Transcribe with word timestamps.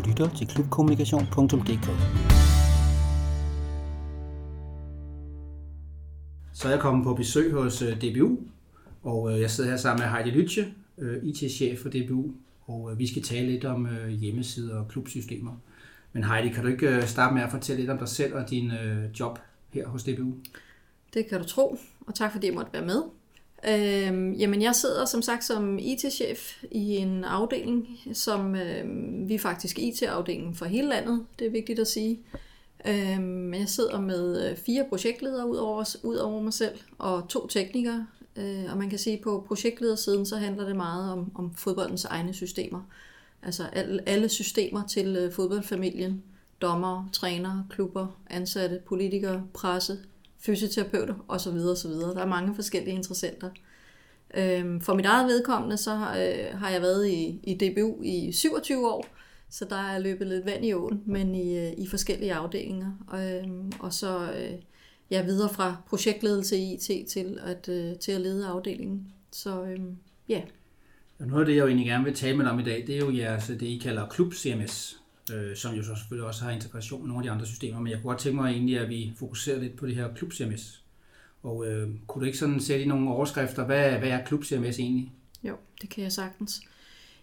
Du 0.00 0.08
lytter 0.08 0.34
til 0.36 0.46
klubkommunikation.dk. 0.46 1.86
Så 6.52 6.68
er 6.68 6.72
jeg 6.72 6.80
kommet 6.80 7.04
på 7.04 7.14
besøg 7.14 7.52
hos 7.52 7.82
øh, 7.82 7.96
DBU, 8.00 8.38
og 9.02 9.32
øh, 9.32 9.40
jeg 9.40 9.50
sidder 9.50 9.70
her 9.70 9.76
sammen 9.76 10.02
med 10.02 10.10
Heidi 10.10 10.30
Lytje, 10.30 10.74
øh, 10.98 11.24
IT-chef 11.24 11.80
for 11.80 11.88
DBU, 11.88 12.24
og 12.66 12.98
vi 12.98 13.06
skal 13.06 13.22
tale 13.22 13.46
lidt 13.46 13.64
om 13.64 13.88
hjemmesider 14.20 14.78
og 14.78 14.88
klubsystemer. 14.88 15.52
Men 16.12 16.24
Heidi, 16.24 16.48
kan 16.48 16.64
du 16.64 16.70
ikke 16.70 17.06
starte 17.06 17.34
med 17.34 17.42
at 17.42 17.50
fortælle 17.50 17.82
lidt 17.82 17.90
om 17.90 17.98
dig 17.98 18.08
selv 18.08 18.34
og 18.34 18.50
din 18.50 18.72
job 19.20 19.38
her 19.70 19.88
hos 19.88 20.04
DBU? 20.04 20.34
Det 21.14 21.26
kan 21.28 21.38
du 21.38 21.44
tro, 21.44 21.78
og 22.06 22.14
tak 22.14 22.32
fordi 22.32 22.46
jeg 22.46 22.54
måtte 22.54 22.72
være 22.72 22.86
med. 22.86 23.02
Øhm, 23.68 24.32
jamen, 24.32 24.62
jeg 24.62 24.74
sidder 24.74 25.04
som 25.04 25.22
sagt 25.22 25.44
som 25.44 25.78
IT-chef 25.78 26.62
i 26.70 26.96
en 26.96 27.24
afdeling, 27.24 28.00
som 28.12 28.54
øhm, 28.54 29.28
vi 29.28 29.34
er 29.34 29.38
faktisk 29.38 29.78
IT-afdelingen 29.78 30.54
for 30.54 30.64
hele 30.64 30.88
landet, 30.88 31.26
det 31.38 31.46
er 31.46 31.50
vigtigt 31.50 31.78
at 31.78 31.86
sige. 31.86 32.20
Øhm, 32.86 33.54
jeg 33.54 33.68
sidder 33.68 34.00
med 34.00 34.50
øh, 34.50 34.56
fire 34.56 34.86
projektledere 34.88 35.48
ud 35.48 35.56
over, 35.56 35.96
ud 36.02 36.16
over 36.16 36.42
mig 36.42 36.52
selv, 36.52 36.78
og 36.98 37.28
to 37.28 37.46
teknikere. 37.46 38.06
Øh, 38.36 38.64
og 38.70 38.78
man 38.78 38.90
kan 38.90 38.98
sige, 38.98 39.16
at 39.16 39.22
på 39.22 39.44
projektledersiden, 39.48 40.26
så 40.26 40.36
handler 40.36 40.66
det 40.66 40.76
meget 40.76 41.12
om, 41.12 41.32
om 41.34 41.54
fodboldens 41.54 42.04
egne 42.04 42.34
systemer. 42.34 42.80
Altså 43.42 43.64
alle, 43.72 44.08
alle 44.08 44.28
systemer 44.28 44.86
til 44.86 45.16
øh, 45.16 45.32
fodboldfamilien. 45.32 46.22
Dommer, 46.62 47.08
trænere, 47.12 47.66
klubber, 47.70 48.06
ansatte, 48.30 48.80
politikere, 48.86 49.42
presse, 49.54 49.98
fysioterapeuter 50.40 51.14
osv. 51.28 51.54
osv. 51.54 51.90
Der 51.90 52.20
er 52.20 52.26
mange 52.26 52.54
forskellige 52.54 52.96
interessenter. 52.96 53.50
Øhm, 54.34 54.80
for 54.80 54.94
mit 54.94 55.06
eget 55.06 55.26
vedkommende, 55.26 55.76
så 55.76 55.94
har, 55.94 56.18
øh, 56.18 56.58
har 56.58 56.70
jeg 56.70 56.82
været 56.82 57.08
i, 57.08 57.40
i 57.42 57.54
DBU 57.54 58.02
i 58.02 58.32
27 58.32 58.88
år, 58.88 59.06
så 59.50 59.64
der 59.64 59.76
er 59.76 59.98
løbet 59.98 60.26
lidt 60.26 60.46
vand 60.46 60.64
i 60.64 60.72
åen, 60.72 61.02
men 61.06 61.34
i, 61.34 61.58
øh, 61.58 61.72
i 61.78 61.86
forskellige 61.86 62.34
afdelinger. 62.34 62.92
Øhm, 63.14 63.72
og 63.80 63.92
så 63.92 64.32
øh, 64.32 64.58
ja, 65.10 65.22
videre 65.22 65.48
fra 65.48 65.76
projektledelse 65.88 66.56
i 66.56 66.74
IT 66.74 67.08
til 67.08 67.38
at, 67.46 67.68
øh, 67.68 67.98
til 67.98 68.12
at 68.12 68.20
lede 68.20 68.46
afdelingen. 68.46 69.06
Så 69.32 69.64
øhm, 69.64 69.96
ja. 70.28 70.42
Noget 71.18 71.40
af 71.40 71.46
det, 71.46 71.54
jeg 71.54 71.60
jo 71.60 71.66
egentlig 71.66 71.86
gerne 71.86 72.04
vil 72.04 72.14
tale 72.14 72.36
med 72.36 72.46
om 72.46 72.58
i 72.58 72.64
dag, 72.64 72.84
det 72.86 72.94
er 72.94 72.98
jo 72.98 73.16
jeres, 73.16 73.46
det, 73.46 73.62
I 73.62 73.80
kalder 73.82 74.06
Klub 74.08 74.34
CMS 74.34 74.99
øh, 75.30 75.56
som 75.56 75.74
jo 75.74 75.82
så 75.82 75.94
selvfølgelig 75.94 76.26
også 76.26 76.44
har 76.44 76.50
integration 76.50 77.00
med 77.00 77.08
nogle 77.08 77.20
af 77.20 77.22
de 77.24 77.30
andre 77.30 77.46
systemer, 77.46 77.80
men 77.80 77.90
jeg 77.90 77.96
kunne 77.96 78.10
godt 78.10 78.18
tænke 78.18 78.36
mig 78.36 78.50
egentlig, 78.50 78.78
at 78.78 78.88
vi 78.88 79.12
fokuserer 79.18 79.60
lidt 79.60 79.76
på 79.76 79.86
det 79.86 79.94
her 79.94 80.14
Klub 80.14 80.32
CMS. 80.32 80.82
Og 81.42 81.66
øh, 81.66 81.88
kunne 82.06 82.20
du 82.20 82.26
ikke 82.26 82.38
sådan 82.38 82.60
sætte 82.60 82.84
i 82.84 82.88
nogle 82.88 83.10
overskrifter, 83.10 83.64
hvad, 83.64 83.90
hvad 83.92 84.08
er 84.08 84.24
Klub 84.24 84.44
CMS 84.44 84.78
egentlig? 84.78 85.12
Jo, 85.44 85.56
det 85.82 85.90
kan 85.90 86.02
jeg 86.04 86.12
sagtens. 86.12 86.60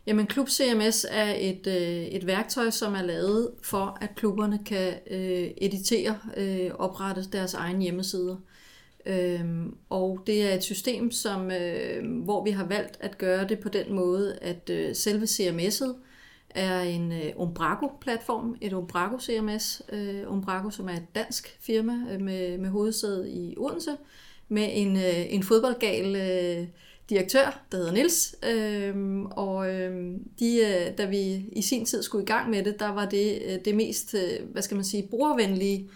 Jamen, 0.08 0.28
Klub 0.28 0.50
CMS 0.50 1.05
er 1.09 1.33
et, 1.38 1.67
øh, 1.67 2.03
et 2.03 2.28
værktøj, 2.28 2.69
som 2.69 2.95
er 2.95 3.02
lavet 3.02 3.52
for, 3.61 3.97
at 4.02 4.16
klubberne 4.16 4.59
kan 4.66 4.94
øh, 5.11 5.50
editere, 5.61 6.19
øh, 6.38 6.72
oprette 6.73 7.23
deres 7.31 7.53
egen 7.53 7.81
hjemmesider. 7.81 8.35
Øhm, 9.05 9.75
og 9.89 10.23
det 10.28 10.44
er 10.44 10.53
et 10.53 10.63
system, 10.63 11.11
som, 11.11 11.52
øh, 11.52 12.23
hvor 12.23 12.44
vi 12.44 12.52
har 12.52 12.66
valgt 12.66 12.97
at 13.00 13.17
gøre 13.17 13.47
det 13.47 13.59
på 13.59 13.69
den 13.69 13.94
måde, 13.94 14.38
at 14.41 14.69
øh, 14.69 14.95
selve 14.95 15.23
CMS'et 15.25 15.94
er 16.50 16.81
en 16.81 17.12
øh, 17.12 17.31
Umbraco-platform, 17.36 18.56
et 18.62 18.73
Umbraco 18.73 19.20
CMS. 19.20 19.81
Øh, 19.92 20.31
Umbraco, 20.31 20.70
som 20.70 20.90
er 20.90 20.94
et 20.94 21.16
dansk 21.16 21.58
firma 21.59 21.94
øh, 22.12 22.22
med, 22.22 22.58
med 22.58 22.70
hovedsæde 22.70 23.31
i 23.31 23.56
Odense, 23.58 23.92
med 24.48 24.70
en, 24.72 24.98
øh, 24.98 25.34
en 25.34 25.44
fodboldgal 25.44 26.16
øh, 26.16 26.68
direktør, 27.09 27.62
der 27.72 27.78
hedder 27.78 27.92
Nils. 27.92 28.36
Øh, 28.50 29.22
og 29.31 29.73
øh, 29.73 30.16
de, 30.40 30.58
øh, 30.58 30.98
da 30.98 31.06
vi 31.06 31.45
i 31.52 31.62
sin 31.62 31.86
tid 31.86 32.03
skulle 32.03 32.23
i 32.23 32.28
gang 32.28 32.50
med 32.50 32.64
det, 32.64 32.80
der 32.80 32.90
var 32.90 33.06
det 33.06 33.42
øh, 33.45 33.59
det 33.66 33.75
mest, 33.75 34.14
øh, 34.14 34.52
hvad 34.52 34.62
skal 34.62 34.75
man 34.75 34.86
sige, 34.86 35.08
brugervenlige 35.09 35.90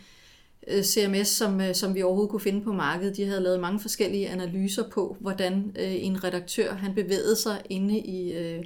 øh, 0.68 0.84
CMS, 0.84 1.28
som, 1.28 1.62
øh, 1.62 1.76
som 1.76 1.96
vi 1.96 2.04
overhovedet 2.04 2.32
kunne 2.32 2.40
finde 2.40 2.62
på 2.62 2.74
markedet. 2.74 3.18
De 3.18 3.26
havde 3.26 3.42
lavet 3.42 3.60
mange 3.60 3.80
forskellige 3.80 4.30
analyser 4.30 4.90
på, 4.90 5.18
hvordan 5.20 5.76
øh, 5.80 6.06
en 6.06 6.24
redaktør 6.24 6.74
han 6.74 6.96
bevægede 6.96 7.36
sig 7.36 7.62
inde 7.70 8.00
i, 8.00 8.34
øh, 8.34 8.64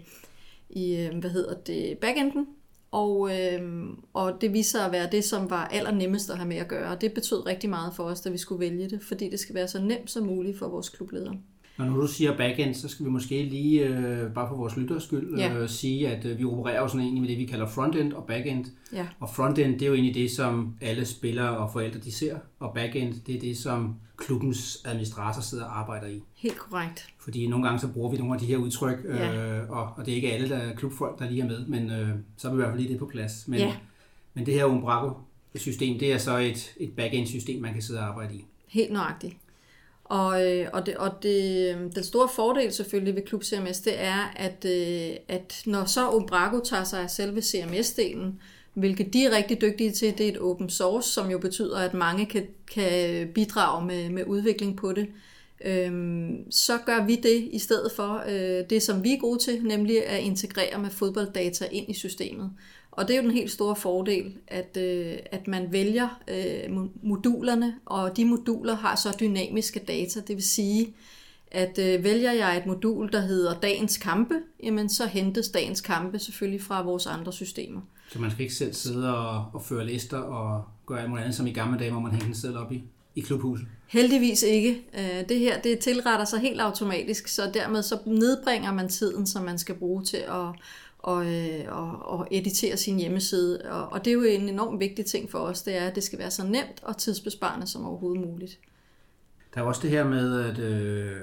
i 0.69 0.95
øh, 0.95 1.17
hvad 1.17 1.29
hedder 1.29 1.53
det, 1.53 1.97
backenden, 1.97 2.47
og, 2.91 3.39
øh, 3.39 3.87
og 4.13 4.41
det 4.41 4.53
viser 4.53 4.79
sig 4.79 4.85
at 4.85 4.91
være 4.91 5.09
det, 5.11 5.23
som 5.23 5.49
var 5.49 5.67
allernemmest 5.67 6.29
at 6.29 6.37
have 6.37 6.47
med 6.47 6.57
at 6.57 6.67
gøre. 6.67 6.91
Og 6.91 7.01
det 7.01 7.13
betød 7.13 7.45
rigtig 7.45 7.69
meget 7.69 7.93
for 7.95 8.03
os, 8.03 8.21
da 8.21 8.29
vi 8.29 8.37
skulle 8.37 8.59
vælge 8.59 8.89
det, 8.89 9.01
fordi 9.01 9.29
det 9.29 9.39
skal 9.39 9.55
være 9.55 9.67
så 9.67 9.81
nemt 9.81 10.11
som 10.11 10.25
muligt 10.25 10.57
for 10.57 10.67
vores 10.67 10.89
klubledere. 10.89 11.37
Når 11.77 11.85
nu 11.85 12.01
du 12.01 12.07
siger 12.07 12.37
backend, 12.37 12.73
så 12.73 12.87
skal 12.87 13.05
vi 13.05 13.11
måske 13.11 13.43
lige, 13.43 13.87
øh, 13.87 14.33
bare 14.33 14.49
for 14.49 14.55
vores 14.55 14.77
lytters 14.77 15.03
skyld, 15.03 15.37
ja. 15.37 15.57
øh, 15.57 15.69
sige, 15.69 16.09
at 16.09 16.25
øh, 16.25 16.39
vi 16.39 16.45
opererer 16.45 16.81
jo 16.81 16.87
sådan 16.87 17.01
egentlig 17.01 17.21
med 17.21 17.29
det, 17.29 17.37
vi 17.37 17.45
kalder 17.45 17.67
frontend 17.67 18.13
og 18.13 18.23
backend. 18.23 18.65
Ja. 18.93 19.07
Og 19.19 19.29
frontend, 19.29 19.73
det 19.73 19.81
er 19.81 19.87
jo 19.87 19.93
egentlig 19.93 20.15
det, 20.15 20.31
som 20.31 20.75
alle 20.81 21.05
spillere 21.05 21.57
og 21.57 21.71
forældre 21.73 21.99
de 21.99 22.11
ser, 22.11 22.37
og 22.59 22.73
backend, 22.73 23.13
det 23.27 23.35
er 23.35 23.39
det, 23.39 23.57
som 23.57 23.95
klubbens 24.17 24.81
administrator 24.85 25.41
sidder 25.41 25.65
og 25.65 25.79
arbejder 25.79 26.07
i. 26.07 26.23
Helt 26.35 26.57
korrekt. 26.57 27.07
Fordi 27.19 27.47
nogle 27.47 27.65
gange 27.65 27.79
så 27.79 27.87
bruger 27.87 28.11
vi 28.11 28.17
nogle 28.17 28.33
af 28.33 28.39
de 28.39 28.45
her 28.45 28.57
udtryk, 28.57 28.97
ja. 29.05 29.59
øh, 29.59 29.69
og, 29.69 29.89
og 29.97 30.05
det 30.05 30.11
er 30.11 30.15
ikke 30.15 30.33
alle 30.33 30.49
der 30.49 30.57
er 30.57 30.75
klubfolk, 30.75 31.19
der 31.19 31.29
lige 31.29 31.41
er 31.41 31.47
med, 31.47 31.65
men 31.65 31.91
øh, 31.91 32.09
så 32.37 32.47
er 32.47 32.51
vi 32.51 32.55
i 32.55 32.57
hvert 32.57 32.69
fald 32.69 32.81
lige 32.81 32.91
det 32.91 32.99
på 32.99 33.05
plads. 33.05 33.47
Men, 33.47 33.59
ja. 33.59 33.75
men 34.33 34.45
det 34.45 34.53
her 34.53 34.65
Umbraco-system, 34.65 35.99
det 35.99 36.13
er 36.13 36.17
så 36.17 36.37
et, 36.37 36.73
et 36.77 36.91
backend-system, 36.91 37.61
man 37.61 37.73
kan 37.73 37.81
sidde 37.81 37.99
og 37.99 38.05
arbejde 38.05 38.35
i. 38.35 38.45
Helt 38.67 38.93
nøjagtigt. 38.93 39.37
Og, 40.05 40.45
øh, 40.47 40.67
og, 40.73 40.85
det, 40.85 40.97
og 40.97 41.11
det, 41.23 41.69
øhm, 41.75 41.91
den 41.91 42.03
store 42.03 42.29
fordel 42.35 42.73
selvfølgelig 42.73 43.15
ved 43.15 43.21
Klub 43.21 43.43
CMS, 43.43 43.79
det 43.79 43.93
er, 43.97 44.33
at, 44.35 44.65
øh, 44.65 45.15
at 45.27 45.61
når 45.65 45.85
så 45.85 46.09
Umbraco 46.09 46.59
tager 46.59 46.83
sig 46.83 47.01
af 47.01 47.09
selve 47.09 47.41
CMS-delen, 47.41 48.41
hvilket 48.73 49.13
de 49.13 49.25
er 49.25 49.37
rigtig 49.37 49.61
dygtige 49.61 49.91
til, 49.91 50.17
det 50.17 50.25
er 50.25 50.31
et 50.31 50.37
open 50.37 50.69
source, 50.69 51.09
som 51.09 51.29
jo 51.29 51.37
betyder, 51.37 51.77
at 51.77 51.93
mange 51.93 52.25
kan, 52.25 52.47
kan 52.71 53.27
bidrage 53.35 53.85
med, 53.85 54.09
med 54.09 54.23
udvikling 54.27 54.77
på 54.77 54.93
det, 54.93 55.07
øhm, 55.65 56.51
så 56.51 56.77
gør 56.85 57.05
vi 57.05 57.15
det 57.15 57.49
i 57.51 57.59
stedet 57.59 57.91
for 57.91 58.23
øh, 58.27 58.69
det, 58.69 58.83
som 58.83 59.03
vi 59.03 59.13
er 59.13 59.19
gode 59.19 59.39
til, 59.39 59.63
nemlig 59.63 60.07
at 60.07 60.19
integrere 60.19 60.79
med 60.79 60.89
fodbolddata 60.89 61.65
ind 61.71 61.89
i 61.89 61.93
systemet. 61.93 62.51
Og 62.97 63.07
det 63.07 63.13
er 63.13 63.17
jo 63.17 63.23
den 63.23 63.31
helt 63.31 63.51
store 63.51 63.75
fordel, 63.75 64.33
at, 64.47 64.77
øh, 64.77 65.13
at 65.31 65.47
man 65.47 65.71
vælger 65.71 66.21
øh, 66.27 66.77
modulerne, 67.03 67.75
og 67.85 68.17
de 68.17 68.25
moduler 68.25 68.75
har 68.75 68.95
så 68.95 69.17
dynamiske 69.19 69.79
data. 69.79 70.19
Det 70.19 70.35
vil 70.35 70.43
sige, 70.43 70.95
at 71.51 71.79
øh, 71.79 72.03
vælger 72.03 72.31
jeg 72.31 72.57
et 72.57 72.65
modul, 72.65 73.11
der 73.11 73.21
hedder 73.21 73.59
dagens 73.59 73.97
kampe, 73.97 74.35
jamen 74.63 74.89
så 74.89 75.05
hentes 75.05 75.49
dagens 75.49 75.81
kampe 75.81 76.19
selvfølgelig 76.19 76.61
fra 76.61 76.81
vores 76.81 77.07
andre 77.07 77.33
systemer. 77.33 77.81
Så 78.11 78.19
man 78.19 78.31
skal 78.31 78.41
ikke 78.41 78.55
selv 78.55 78.73
sidde 78.73 79.17
og, 79.17 79.45
og 79.53 79.61
føre 79.61 79.85
lister 79.85 80.17
og 80.17 80.63
gøre 80.85 81.01
alt 81.01 81.09
muligt 81.09 81.23
andet, 81.23 81.37
som 81.37 81.47
i 81.47 81.51
gamle 81.51 81.79
dage, 81.79 81.91
hvor 81.91 81.99
man 81.99 82.11
hængte 82.11 82.41
selv 82.41 82.57
op 82.57 82.71
i, 82.71 82.83
i 83.15 83.21
klubhuset? 83.21 83.67
Heldigvis 83.87 84.43
ikke. 84.43 84.81
Øh, 84.93 85.29
det 85.29 85.39
her 85.39 85.61
det 85.61 85.79
tilretter 85.79 86.25
sig 86.25 86.39
helt 86.39 86.61
automatisk, 86.61 87.27
så 87.27 87.51
dermed 87.53 87.83
så 87.83 87.97
nedbringer 88.05 88.73
man 88.73 88.89
tiden, 88.89 89.27
som 89.27 89.43
man 89.43 89.57
skal 89.57 89.75
bruge 89.75 90.03
til 90.03 90.17
at 90.17 90.47
og, 91.05 91.25
øh, 91.25 91.65
og, 91.67 92.19
og 92.19 92.27
editere 92.31 92.77
sin 92.77 92.99
hjemmeside. 92.99 93.61
Og, 93.71 93.87
og 93.87 94.05
det 94.05 94.11
er 94.11 94.15
jo 94.15 94.23
en 94.23 94.49
enormt 94.49 94.79
vigtig 94.79 95.05
ting 95.05 95.31
for 95.31 95.39
os, 95.39 95.61
det 95.61 95.77
er, 95.77 95.87
at 95.87 95.95
det 95.95 96.03
skal 96.03 96.19
være 96.19 96.31
så 96.31 96.43
nemt 96.43 96.83
og 96.83 96.97
tidsbesparende 96.97 97.67
som 97.67 97.85
overhovedet 97.85 98.27
muligt. 98.27 98.59
Der 99.53 99.61
er 99.61 99.65
også 99.65 99.81
det 99.81 99.89
her 99.89 100.03
med, 100.03 100.41
at, 100.41 100.59
øh, 100.59 101.17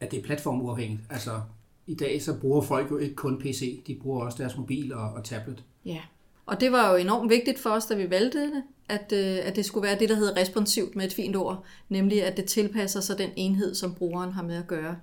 at 0.00 0.10
det 0.10 0.18
er 0.18 0.22
platformuafhængigt. 0.22 1.02
Altså, 1.10 1.40
i 1.86 1.94
dag 1.94 2.22
så 2.22 2.40
bruger 2.40 2.62
folk 2.62 2.90
jo 2.90 2.98
ikke 2.98 3.14
kun 3.14 3.38
PC, 3.38 3.82
de 3.86 3.98
bruger 4.02 4.24
også 4.24 4.38
deres 4.38 4.56
mobil 4.56 4.94
og, 4.94 5.12
og 5.12 5.24
tablet. 5.24 5.64
Ja, 5.84 6.00
og 6.46 6.60
det 6.60 6.72
var 6.72 6.90
jo 6.90 6.96
enormt 6.96 7.30
vigtigt 7.30 7.58
for 7.58 7.70
os, 7.70 7.86
da 7.86 7.94
vi 7.94 8.10
valgte 8.10 8.40
det, 8.40 8.62
at, 8.88 9.12
øh, 9.12 9.38
at 9.42 9.56
det 9.56 9.64
skulle 9.64 9.86
være 9.86 9.98
det, 9.98 10.08
der 10.08 10.14
hedder 10.14 10.40
responsivt 10.40 10.96
med 10.96 11.04
et 11.04 11.12
fint 11.12 11.36
ord, 11.36 11.64
nemlig 11.88 12.24
at 12.24 12.36
det 12.36 12.44
tilpasser 12.44 13.00
sig 13.00 13.18
den 13.18 13.30
enhed, 13.36 13.74
som 13.74 13.94
brugeren 13.94 14.32
har 14.32 14.42
med 14.42 14.56
at 14.56 14.66
gøre. 14.66 14.96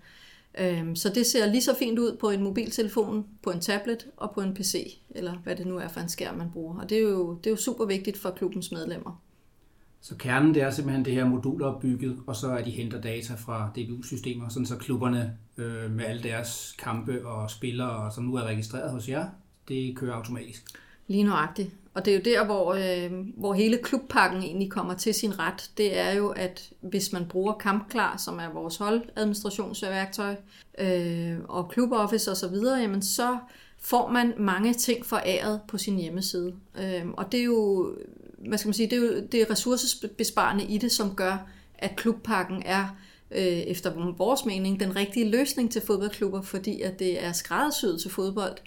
Øhm, 0.59 0.95
så 0.95 1.09
det 1.09 1.25
ser 1.25 1.45
lige 1.45 1.61
så 1.61 1.75
fint 1.79 1.99
ud 1.99 2.17
på 2.19 2.29
en 2.29 2.43
mobiltelefon, 2.43 3.25
på 3.43 3.49
en 3.49 3.59
tablet 3.59 4.07
og 4.17 4.31
på 4.31 4.41
en 4.41 4.53
PC, 4.53 4.99
eller 5.09 5.33
hvad 5.43 5.55
det 5.55 5.67
nu 5.67 5.77
er 5.77 5.87
for 5.87 5.99
en 5.99 6.09
skærm, 6.09 6.37
man 6.37 6.51
bruger. 6.51 6.79
Og 6.79 6.89
det 6.89 6.97
er 6.97 7.01
jo, 7.01 7.33
det 7.33 7.47
er 7.47 7.51
jo 7.51 7.57
super 7.57 7.85
vigtigt 7.85 8.17
for 8.17 8.29
klubbens 8.29 8.71
medlemmer. 8.71 9.21
Så 10.01 10.15
kernen 10.15 10.53
det 10.53 10.61
er 10.61 10.69
simpelthen 10.69 11.05
det 11.05 11.13
her 11.13 11.25
modulopbygget, 11.25 12.17
og 12.27 12.35
så 12.35 12.47
er 12.47 12.63
de 12.63 12.71
henter 12.71 13.01
data 13.01 13.33
fra 13.33 13.71
DBU-systemer, 13.75 14.49
sådan 14.49 14.65
så 14.65 14.75
klubberne 14.75 15.37
øh, 15.57 15.91
med 15.91 16.05
alle 16.05 16.23
deres 16.23 16.75
kampe 16.79 17.27
og 17.27 17.51
spillere, 17.51 18.11
som 18.11 18.23
nu 18.23 18.35
er 18.35 18.43
registreret 18.43 18.91
hos 18.91 19.09
jer, 19.09 19.29
det 19.67 19.97
kører 19.97 20.13
automatisk. 20.13 20.63
Lige 21.07 21.23
nøjagtigt. 21.23 21.71
Og 21.97 22.05
det 22.05 22.11
er 22.11 22.17
jo 22.17 22.21
der, 22.25 22.45
hvor, 22.45 22.73
øh, 22.73 23.11
hvor 23.37 23.53
hele 23.53 23.77
klubpakken 23.77 24.43
egentlig 24.43 24.71
kommer 24.71 24.93
til 24.93 25.13
sin 25.13 25.39
ret. 25.39 25.71
Det 25.77 25.97
er 25.97 26.11
jo, 26.11 26.29
at 26.29 26.69
hvis 26.81 27.13
man 27.13 27.25
bruger 27.25 27.53
Kampklar, 27.53 28.17
som 28.17 28.39
er 28.39 28.53
vores 28.53 28.77
holdadministrationsværktøj, 28.77 30.35
øh, 30.79 31.37
og 31.47 31.69
kluboffice 31.69 32.31
osv., 32.31 32.55
jamen 32.55 33.01
så 33.01 33.37
får 33.79 34.09
man 34.09 34.33
mange 34.37 34.73
ting 34.73 35.05
foræret 35.05 35.61
på 35.67 35.77
sin 35.77 35.97
hjemmeside. 35.97 36.53
Øh, 36.79 37.07
og 37.13 37.31
det 37.31 37.39
er 37.39 37.43
jo, 37.43 37.91
hvad 38.47 38.57
skal 38.57 38.67
man 38.67 38.73
sige, 38.73 38.89
det 38.89 38.97
er 38.97 39.01
jo 39.01 39.19
det 39.31 39.41
er 39.41 39.49
ressourcebesparende 39.49 40.63
i 40.63 40.77
det, 40.77 40.91
som 40.91 41.15
gør, 41.15 41.47
at 41.77 41.95
klubpakken 41.95 42.63
er 42.65 42.97
øh, 43.31 43.41
efter 43.43 44.13
vores 44.17 44.45
mening 44.45 44.79
den 44.79 44.95
rigtige 44.95 45.29
løsning 45.29 45.71
til 45.71 45.81
fodboldklubber, 45.81 46.41
fordi 46.41 46.81
at 46.81 46.99
det 46.99 47.23
er 47.23 47.31
skræddersyet 47.31 48.01
til 48.01 48.11
fodbold, 48.11 48.57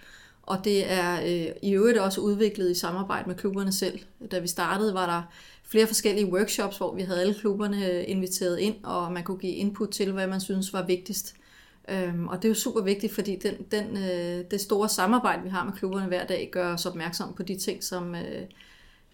og 0.50 0.64
det 0.64 0.92
er 0.92 1.20
øh, 1.20 1.54
i 1.62 1.72
øvrigt 1.72 1.98
også 1.98 2.20
udviklet 2.20 2.70
i 2.70 2.74
samarbejde 2.74 3.28
med 3.28 3.36
klubberne 3.36 3.72
selv. 3.72 3.98
Da 4.30 4.38
vi 4.38 4.48
startede, 4.48 4.94
var 4.94 5.06
der 5.06 5.22
flere 5.64 5.86
forskellige 5.86 6.32
workshops, 6.32 6.76
hvor 6.76 6.94
vi 6.94 7.02
havde 7.02 7.20
alle 7.20 7.34
klubberne 7.34 7.92
øh, 7.92 8.04
inviteret 8.06 8.58
ind, 8.58 8.74
og 8.84 9.12
man 9.12 9.24
kunne 9.24 9.38
give 9.38 9.52
input 9.52 9.88
til, 9.88 10.12
hvad 10.12 10.26
man 10.26 10.40
synes 10.40 10.72
var 10.72 10.86
vigtigst. 10.86 11.34
Øhm, 11.88 12.28
og 12.28 12.36
det 12.36 12.44
er 12.44 12.48
jo 12.48 12.54
super 12.54 12.80
vigtigt, 12.80 13.14
fordi 13.14 13.36
den, 13.36 13.54
den, 13.70 13.96
øh, 13.96 14.44
det 14.50 14.60
store 14.60 14.88
samarbejde, 14.88 15.42
vi 15.42 15.48
har 15.48 15.64
med 15.64 15.72
klubberne 15.72 16.06
hver 16.06 16.26
dag, 16.26 16.48
gør 16.52 16.74
os 16.74 16.86
opmærksom 16.86 17.34
på 17.34 17.42
de 17.42 17.56
ting, 17.58 17.84
som, 17.84 18.14
øh, 18.14 18.42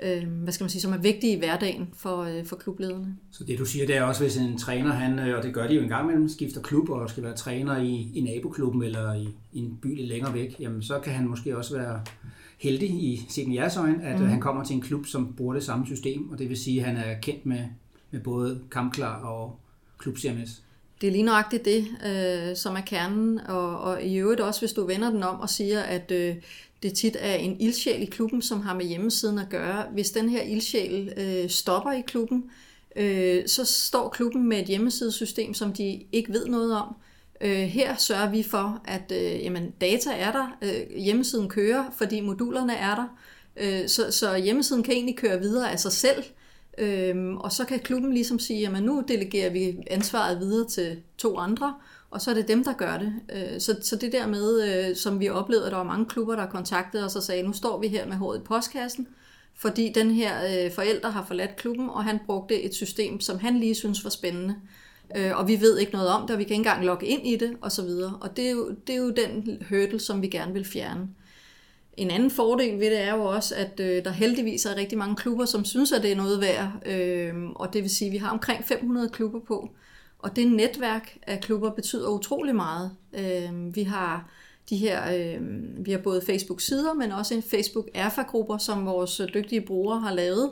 øh, 0.02 0.28
hvad 0.28 0.52
skal 0.52 0.64
man 0.64 0.70
sige, 0.70 0.82
som 0.82 0.93
er 0.93 0.98
vigtige 0.98 1.37
i 1.37 1.38
hverdagen 1.38 1.88
for, 1.96 2.22
øh, 2.22 2.44
for 2.44 2.56
klublederne. 2.56 3.16
Så 3.31 3.44
det 3.44 3.58
du 3.58 3.64
siger, 3.64 3.87
det 3.87 3.96
er 3.96 4.02
også, 4.02 4.22
hvis 4.22 4.37
en 4.37 4.58
træner, 4.58 4.93
han, 4.93 5.19
øh, 5.19 5.37
og 5.37 5.43
det 5.43 5.54
gør 5.54 5.69
de 5.69 5.75
jo 5.75 5.82
en 5.82 5.88
gang 5.88 6.04
imellem, 6.04 6.28
skifter 6.28 6.60
klub 6.60 6.88
og 6.90 7.10
skal 7.10 7.22
være 7.22 7.34
træner 7.34 7.76
i, 7.76 8.10
i 8.14 8.20
naboklubben 8.20 8.82
eller 8.82 9.14
i, 9.14 9.28
i 9.52 9.58
en 9.58 9.78
by 9.82 9.96
lidt 9.96 10.08
længere 10.08 10.34
væk, 10.34 10.56
jamen 10.60 10.82
så 10.82 10.98
kan 10.98 11.12
han 11.12 11.28
måske 11.28 11.56
også 11.56 11.76
være 11.76 12.00
heldig 12.58 12.90
i 12.90 13.26
set 13.28 13.48
med 13.48 13.54
jeres 13.56 13.76
øjne, 13.76 14.04
at 14.04 14.20
mm. 14.20 14.26
han 14.26 14.40
kommer 14.40 14.64
til 14.64 14.76
en 14.76 14.82
klub, 14.82 15.06
som 15.06 15.34
bruger 15.37 15.54
det 15.54 15.62
samme 15.62 15.87
system, 15.87 16.31
og 16.31 16.38
det 16.38 16.49
vil 16.49 16.56
sige, 16.56 16.81
at 16.81 16.87
han 16.87 16.96
er 16.96 17.20
kendt 17.20 17.46
med, 17.46 17.64
med 18.10 18.20
både 18.20 18.60
kampklar 18.70 19.22
og 19.22 19.60
klub 19.99 20.19
CMS. 20.19 20.62
Det 21.00 21.06
er 21.06 21.10
lige 21.10 21.22
nøjagtigt 21.22 21.64
det, 21.64 21.87
øh, 22.06 22.56
som 22.56 22.76
er 22.76 22.81
kernen, 22.81 23.40
og, 23.40 23.81
og 23.81 24.02
i 24.02 24.16
øvrigt 24.16 24.40
også, 24.40 24.60
hvis 24.60 24.72
du 24.72 24.87
vender 24.87 25.10
den 25.10 25.22
om 25.22 25.40
og 25.40 25.50
siger, 25.50 25.81
at 25.81 26.10
øh, 26.10 26.37
det 26.82 26.94
tit 26.94 27.16
er 27.20 27.34
en 27.34 27.60
ildsjæl 27.60 28.02
i 28.02 28.04
klubben, 28.04 28.43
som 28.43 28.60
har 28.60 28.75
med 28.75 28.87
hjemmesiden 28.87 29.38
at 29.38 29.48
gøre. 29.48 29.84
Hvis 29.93 30.10
den 30.10 30.28
her 30.28 30.43
ildsjæl 30.43 31.12
øh, 31.16 31.50
stopper 31.50 31.93
i 31.93 32.00
klubben, 32.00 32.44
øh, 32.96 33.48
så 33.48 33.64
står 33.64 34.08
klubben 34.08 34.48
med 34.48 34.60
et 34.60 34.66
hjemmesidesystem, 34.66 35.54
som 35.54 35.72
de 35.72 36.04
ikke 36.12 36.32
ved 36.32 36.46
noget 36.46 36.76
om. 36.76 36.96
Øh, 37.40 37.58
her 37.58 37.96
sørger 37.96 38.31
vi 38.31 38.42
for, 38.42 38.81
at 38.84 39.12
øh, 39.12 39.44
jamen, 39.44 39.70
data 39.81 40.10
er 40.10 40.32
der, 40.32 40.56
øh, 40.62 41.00
hjemmesiden 41.02 41.49
kører, 41.49 41.84
fordi 41.96 42.20
modulerne 42.20 42.75
er 42.76 42.94
der, 42.94 43.19
øh, 43.56 43.88
så, 43.88 44.10
så 44.10 44.37
hjemmesiden 44.37 44.82
kan 44.82 44.94
egentlig 44.94 45.16
køre 45.16 45.40
videre 45.40 45.72
af 45.72 45.81
sig 45.81 45.92
selv, 45.92 46.25
Øhm, 46.78 47.37
og 47.37 47.52
så 47.52 47.64
kan 47.64 47.78
klubben 47.78 48.12
ligesom 48.12 48.38
sige, 48.38 48.67
at 48.67 48.82
nu 48.82 49.05
delegerer 49.08 49.50
vi 49.50 49.76
ansvaret 49.90 50.40
videre 50.40 50.69
til 50.69 50.96
to 51.19 51.37
andre, 51.38 51.75
og 52.11 52.20
så 52.20 52.31
er 52.31 52.34
det 52.34 52.49
dem, 52.49 52.64
der 52.64 52.73
gør 52.73 52.99
det. 52.99 53.12
Øh, 53.32 53.61
så, 53.61 53.76
så 53.82 53.96
det 53.96 54.12
der 54.12 54.26
med, 54.26 54.62
øh, 54.88 54.96
som 54.96 55.20
vi 55.20 55.28
oplevede, 55.28 55.67
at 55.67 55.73
der 55.73 55.76
var 55.78 55.84
mange 55.84 56.06
klubber, 56.06 56.37
der 56.37 56.46
kontaktede 56.46 57.05
os 57.05 57.17
og 57.17 57.23
sagde, 57.23 57.43
nu 57.43 57.52
står 57.52 57.81
vi 57.81 57.88
her 57.88 58.06
med 58.06 58.17
håret 58.17 58.38
i 58.38 58.43
postkassen, 58.43 59.08
fordi 59.55 59.93
den 59.94 60.11
her 60.11 60.64
øh, 60.64 60.73
forælder 60.73 61.11
har 61.11 61.25
forladt 61.25 61.56
klubben, 61.56 61.90
og 61.90 62.05
han 62.05 62.19
brugte 62.26 62.62
et 62.62 62.75
system, 62.75 63.20
som 63.20 63.38
han 63.38 63.58
lige 63.58 63.75
synes 63.75 64.05
var 64.05 64.11
spændende. 64.11 64.56
Øh, 65.17 65.38
og 65.38 65.49
vi 65.49 65.61
ved 65.61 65.78
ikke 65.78 65.93
noget 65.93 66.08
om 66.08 66.23
det, 66.23 66.31
og 66.31 66.38
vi 66.38 66.44
kan 66.44 66.52
ikke 66.52 66.61
engang 66.61 66.84
logge 66.84 67.06
ind 67.06 67.26
i 67.26 67.37
det, 67.37 67.56
og 67.61 67.73
så 67.73 67.82
videre. 67.82 68.19
Og 68.20 68.37
det 68.37 68.46
er 68.46 68.50
jo, 68.50 68.75
det 68.87 68.93
er 68.93 68.99
jo 68.99 69.11
den 69.11 69.62
hurdle, 69.69 70.00
som 70.00 70.23
vi 70.23 70.28
gerne 70.28 70.52
vil 70.52 70.64
fjerne. 70.64 71.08
En 71.96 72.10
anden 72.10 72.31
fordel 72.31 72.81
ved 72.81 72.90
det 72.90 73.00
er 73.00 73.14
jo 73.14 73.25
også, 73.25 73.54
at 73.54 73.81
øh, 73.81 74.04
der 74.04 74.10
heldigvis 74.10 74.66
er 74.66 74.76
rigtig 74.76 74.98
mange 74.98 75.16
klubber, 75.16 75.44
som 75.44 75.64
synes, 75.64 75.93
at 75.93 76.02
det 76.02 76.12
er 76.12 76.16
noget 76.16 76.40
værd. 76.40 76.72
Øh, 76.87 77.34
og 77.54 77.72
det 77.72 77.82
vil 77.82 77.90
sige, 77.90 78.08
at 78.08 78.12
vi 78.12 78.19
har 78.19 78.31
omkring 78.31 78.64
500 78.64 79.08
klubber 79.08 79.40
på. 79.40 79.70
Og 80.19 80.37
det 80.37 80.52
netværk 80.52 81.19
af 81.22 81.40
klubber 81.40 81.70
betyder 81.70 82.08
utrolig 82.08 82.54
meget. 82.54 82.90
Øh, 83.19 83.76
vi 83.76 83.82
har 83.82 84.31
de 84.70 84.76
her, 84.76 85.14
øh, 85.14 85.40
vi 85.87 85.90
har 85.90 85.98
både 85.98 86.22
Facebook-sider, 86.26 86.94
men 86.94 87.12
også 87.12 87.34
en 87.34 87.43
Facebook 87.43 87.88
erfa-grupper, 87.94 88.58
som 88.58 88.87
vores 88.87 89.20
dygtige 89.34 89.60
brugere 89.60 90.00
har 90.00 90.14
lavet, 90.14 90.50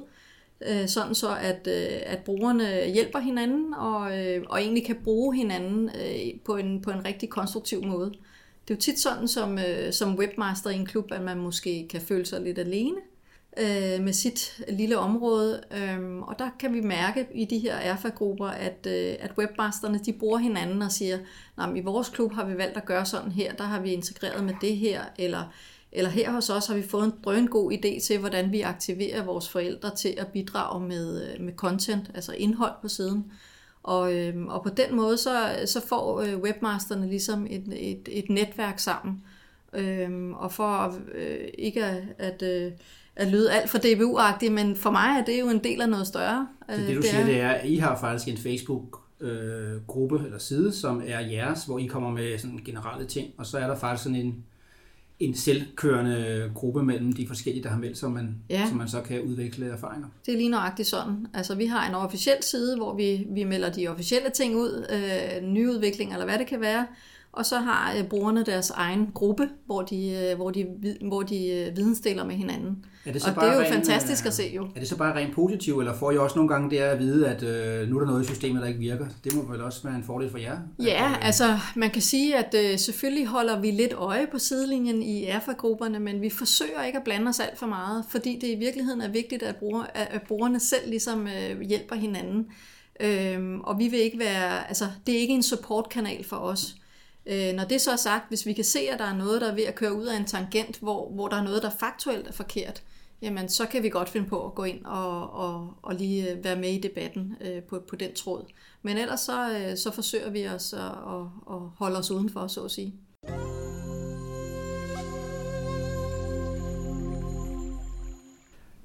øh, 0.68 0.88
sådan 0.88 1.14
så 1.14 1.36
at, 1.40 1.68
øh, 1.70 2.00
at 2.06 2.18
brugerne 2.24 2.92
hjælper 2.94 3.18
hinanden 3.18 3.74
og, 3.74 4.18
øh, 4.18 4.44
og 4.48 4.62
egentlig 4.62 4.86
kan 4.86 4.96
bruge 5.04 5.36
hinanden 5.36 5.88
øh, 5.88 6.40
på, 6.44 6.56
en, 6.56 6.82
på 6.82 6.90
en 6.90 7.04
rigtig 7.04 7.28
konstruktiv 7.28 7.84
måde. 7.84 8.12
Det 8.68 8.74
er 8.74 8.76
jo 8.76 8.80
tit 8.80 9.00
sådan 9.00 9.28
som, 9.28 9.58
øh, 9.58 9.92
som 9.92 10.18
webmaster 10.18 10.70
i 10.70 10.74
en 10.74 10.86
klub, 10.86 11.12
at 11.12 11.22
man 11.22 11.38
måske 11.38 11.88
kan 11.90 12.00
føle 12.00 12.26
sig 12.26 12.40
lidt 12.40 12.58
alene 12.58 12.96
øh, 13.58 14.04
med 14.04 14.12
sit 14.12 14.62
lille 14.68 14.98
område. 14.98 15.62
Øh, 15.70 16.18
og 16.18 16.38
der 16.38 16.50
kan 16.58 16.74
vi 16.74 16.80
mærke 16.80 17.26
i 17.34 17.44
de 17.44 17.58
her 17.58 17.74
erfagrupper, 17.74 18.46
at, 18.46 18.86
øh, 18.86 19.14
at 19.20 19.30
webmasterne 19.38 19.98
de 19.98 20.12
bruger 20.12 20.38
hinanden 20.38 20.82
og 20.82 20.92
siger, 20.92 21.18
at 21.58 21.76
i 21.76 21.80
vores 21.80 22.08
klub 22.08 22.32
har 22.32 22.44
vi 22.44 22.56
valgt 22.58 22.76
at 22.76 22.84
gøre 22.84 23.06
sådan 23.06 23.32
her, 23.32 23.54
der 23.54 23.64
har 23.64 23.80
vi 23.80 23.92
integreret 23.92 24.44
med 24.44 24.54
det 24.60 24.76
her, 24.76 25.02
eller, 25.18 25.52
eller 25.92 26.10
her 26.10 26.32
hos 26.32 26.50
os 26.50 26.66
har 26.66 26.74
vi 26.74 26.82
fået 26.82 27.04
en 27.04 27.12
drøn 27.24 27.46
god 27.46 27.72
idé 27.72 28.06
til, 28.06 28.18
hvordan 28.18 28.52
vi 28.52 28.60
aktiverer 28.60 29.24
vores 29.24 29.48
forældre 29.48 29.96
til 29.96 30.14
at 30.18 30.26
bidrage 30.26 30.88
med, 30.88 31.32
øh, 31.32 31.40
med 31.40 31.52
content, 31.52 32.10
altså 32.14 32.32
indhold 32.32 32.72
på 32.82 32.88
siden. 32.88 33.32
Og, 33.84 34.14
øh, 34.14 34.46
og 34.46 34.62
på 34.62 34.68
den 34.68 34.96
måde, 34.96 35.16
så, 35.16 35.58
så 35.66 35.86
får 35.86 36.20
øh, 36.20 36.38
webmasterne 36.38 37.08
ligesom 37.08 37.46
et, 37.50 37.64
et, 37.72 38.08
et 38.10 38.30
netværk 38.30 38.78
sammen. 38.78 39.22
Øh, 39.72 40.30
og 40.30 40.52
for 40.52 40.98
øh, 41.14 41.48
ikke 41.58 41.84
at, 41.84 42.02
at, 42.18 42.42
øh, 42.42 42.72
at 43.16 43.28
lyde 43.28 43.52
alt 43.52 43.70
for 43.70 43.78
DBU-agtigt, 43.78 44.52
men 44.52 44.76
for 44.76 44.90
mig 44.90 45.18
er 45.20 45.24
det 45.24 45.40
jo 45.40 45.48
en 45.48 45.64
del 45.64 45.80
af 45.80 45.88
noget 45.88 46.06
større. 46.06 46.48
Det, 46.68 46.78
det 46.78 46.96
du 46.96 47.00
det 47.02 47.04
siger, 47.04 47.20
er, 47.20 47.26
det 47.26 47.40
er, 47.40 47.50
at 47.50 47.66
I 47.68 47.76
har 47.76 48.00
faktisk 48.00 48.28
en 48.28 48.36
Facebook-gruppe 48.36 50.18
øh, 50.18 50.24
eller 50.24 50.38
side, 50.38 50.72
som 50.72 51.02
er 51.06 51.20
jeres, 51.20 51.64
hvor 51.64 51.78
I 51.78 51.86
kommer 51.86 52.10
med 52.10 52.38
sådan 52.38 52.60
generelle 52.64 53.06
ting, 53.06 53.28
og 53.38 53.46
så 53.46 53.58
er 53.58 53.66
der 53.66 53.76
faktisk 53.76 54.02
sådan 54.02 54.16
en 54.16 54.44
en 55.20 55.34
selvkørende 55.34 56.50
gruppe 56.54 56.82
mellem 56.82 57.12
de 57.12 57.26
forskellige, 57.26 57.62
der 57.62 57.68
har 57.68 57.78
meldt 57.78 57.98
sig, 57.98 58.10
man, 58.10 58.36
ja. 58.50 58.66
så 58.68 58.74
man 58.74 58.88
så 58.88 59.00
kan 59.00 59.22
udvikle 59.22 59.66
erfaringer. 59.66 60.08
Det 60.26 60.34
er 60.34 60.38
lige 60.38 60.48
nøjagtigt 60.48 60.88
sådan. 60.88 61.26
Altså, 61.34 61.54
vi 61.54 61.66
har 61.66 61.88
en 61.88 61.94
officiel 61.94 62.36
side, 62.40 62.76
hvor 62.76 62.96
vi, 62.96 63.26
vi 63.30 63.44
melder 63.44 63.72
de 63.72 63.88
officielle 63.88 64.30
ting 64.30 64.56
ud, 64.56 64.86
øh, 64.90 65.48
nyudvikling 65.48 66.12
eller 66.12 66.24
hvad 66.24 66.38
det 66.38 66.46
kan 66.46 66.60
være, 66.60 66.86
og 67.36 67.46
så 67.46 67.58
har 67.58 67.94
øh, 67.98 68.08
brugerne 68.08 68.44
deres 68.44 68.70
egen 68.70 69.10
gruppe, 69.14 69.48
hvor 69.66 69.82
de, 69.82 70.10
øh, 70.10 70.36
hvor 70.36 70.50
de, 70.50 70.66
hvor 71.08 71.22
de 71.22 71.48
øh, 71.50 71.76
vidensdeler 71.76 72.24
med 72.24 72.34
hinanden. 72.34 72.84
Er 73.06 73.12
det 73.12 73.22
så 73.22 73.28
og 73.28 73.34
bare 73.34 73.46
det 73.46 73.52
er 73.52 73.56
jo 73.56 73.62
ren, 73.62 73.72
fantastisk 73.72 74.26
at 74.26 74.34
se 74.34 74.52
jo. 74.56 74.68
Er 74.74 74.78
det 74.78 74.88
så 74.88 74.96
bare 74.96 75.14
rent 75.14 75.34
positivt, 75.34 75.78
eller 75.78 75.94
får 75.94 76.10
I 76.10 76.16
også 76.16 76.36
nogle 76.36 76.48
gange 76.48 76.70
det 76.70 76.78
at 76.78 76.98
vide, 76.98 77.28
at 77.28 77.42
øh, 77.42 77.88
nu 77.88 77.96
er 77.96 78.00
der 78.00 78.06
noget 78.06 78.24
i 78.24 78.26
systemet, 78.26 78.62
der 78.62 78.68
ikke 78.68 78.80
virker? 78.80 79.06
Det 79.24 79.34
må 79.34 79.42
vel 79.42 79.60
også 79.60 79.80
være 79.84 79.96
en 79.96 80.04
fordel 80.04 80.30
for 80.30 80.38
jer? 80.38 80.58
Ja, 80.78 81.04
at, 81.04 81.10
øh, 81.10 81.26
altså 81.26 81.58
man 81.76 81.90
kan 81.90 82.02
sige, 82.02 82.36
at 82.36 82.54
øh, 82.58 82.78
selvfølgelig 82.78 83.26
holder 83.26 83.60
vi 83.60 83.70
lidt 83.70 83.92
øje 83.92 84.26
på 84.32 84.38
sidelinjen 84.38 85.02
i 85.02 85.24
erfa-grupperne, 85.24 86.00
men 86.00 86.20
vi 86.20 86.30
forsøger 86.30 86.82
ikke 86.82 86.98
at 86.98 87.04
blande 87.04 87.28
os 87.28 87.40
alt 87.40 87.58
for 87.58 87.66
meget, 87.66 88.04
fordi 88.08 88.38
det 88.40 88.48
i 88.48 88.54
virkeligheden 88.54 89.00
er 89.00 89.10
vigtigt, 89.10 89.42
at, 89.42 89.56
bruger, 89.56 89.84
at 89.94 90.22
brugerne 90.28 90.60
selv 90.60 90.90
ligesom 90.90 91.26
øh, 91.26 91.60
hjælper 91.60 91.96
hinanden. 91.96 92.46
Øhm, 93.00 93.60
og 93.60 93.78
vi 93.78 93.88
vil 93.88 93.98
ikke 93.98 94.18
være, 94.18 94.68
altså 94.68 94.84
det 95.06 95.14
er 95.14 95.18
ikke 95.18 95.34
en 95.34 95.42
supportkanal 95.42 96.24
for 96.24 96.36
os. 96.36 96.76
Øh, 97.26 97.54
når 97.54 97.64
det 97.64 97.80
så 97.80 97.90
er 97.90 97.96
sagt, 97.96 98.28
hvis 98.28 98.46
vi 98.46 98.52
kan 98.52 98.64
se, 98.64 98.78
at 98.92 98.98
der 98.98 99.04
er 99.04 99.16
noget, 99.16 99.40
der 99.40 99.50
er 99.50 99.54
ved 99.54 99.64
at 99.64 99.74
køre 99.74 99.94
ud 99.94 100.06
af 100.06 100.16
en 100.16 100.24
tangent, 100.24 100.78
hvor, 100.78 101.10
hvor 101.10 101.28
der 101.28 101.36
er 101.36 101.42
noget, 101.42 101.62
der 101.62 101.70
faktuelt 101.70 102.28
er 102.28 102.32
forkert, 102.32 102.82
jamen 103.22 103.48
så 103.48 103.66
kan 103.66 103.82
vi 103.82 103.88
godt 103.88 104.08
finde 104.08 104.28
på 104.28 104.46
at 104.46 104.54
gå 104.54 104.64
ind 104.64 104.84
og, 104.84 105.30
og, 105.30 105.74
og 105.82 105.94
lige 105.94 106.32
øh, 106.32 106.44
være 106.44 106.56
med 106.56 106.70
i 106.70 106.80
debatten 106.80 107.36
øh, 107.40 107.62
på, 107.62 107.82
på 107.88 107.96
den 107.96 108.14
tråd. 108.14 108.44
Men 108.82 108.96
ellers 108.96 109.20
så, 109.20 109.50
øh, 109.50 109.76
så 109.76 109.90
forsøger 109.94 110.30
vi 110.30 110.48
os 110.48 110.72
at, 110.72 110.80
at, 110.80 111.26
at 111.50 111.60
holde 111.76 111.98
os 111.98 112.10
udenfor, 112.10 112.46
så 112.46 112.60
at 112.64 112.70
sige. 112.70 112.94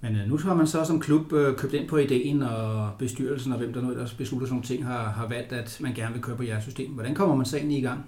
Men 0.02 0.16
øh, 0.16 0.28
nu 0.28 0.38
har 0.38 0.54
man 0.54 0.68
så 0.68 0.86
som 0.86 1.00
klub 1.00 1.34
øh, 1.34 1.58
købt 1.58 1.74
ind 1.74 1.88
på 1.88 1.98
ideen, 1.98 2.42
og 2.42 2.92
bestyrelsen 3.00 3.52
og 3.52 3.58
hvem 3.58 3.74
der 3.74 3.82
nu 3.82 3.90
ellers 3.92 4.14
beslutter 4.14 4.48
sådan 4.48 4.54
nogle 4.54 4.68
ting, 4.68 4.86
har, 4.86 5.10
har 5.10 5.28
valgt, 5.28 5.52
at 5.52 5.78
man 5.82 5.94
gerne 5.94 6.14
vil 6.14 6.24
køre 6.24 6.38
på 6.38 6.44
jeres 6.44 6.64
system. 6.64 6.92
Hvordan 6.92 7.16
kommer 7.16 7.36
man 7.36 7.46
så 7.46 7.58
egentlig 7.58 7.78
i 7.78 7.82
gang? 7.82 8.06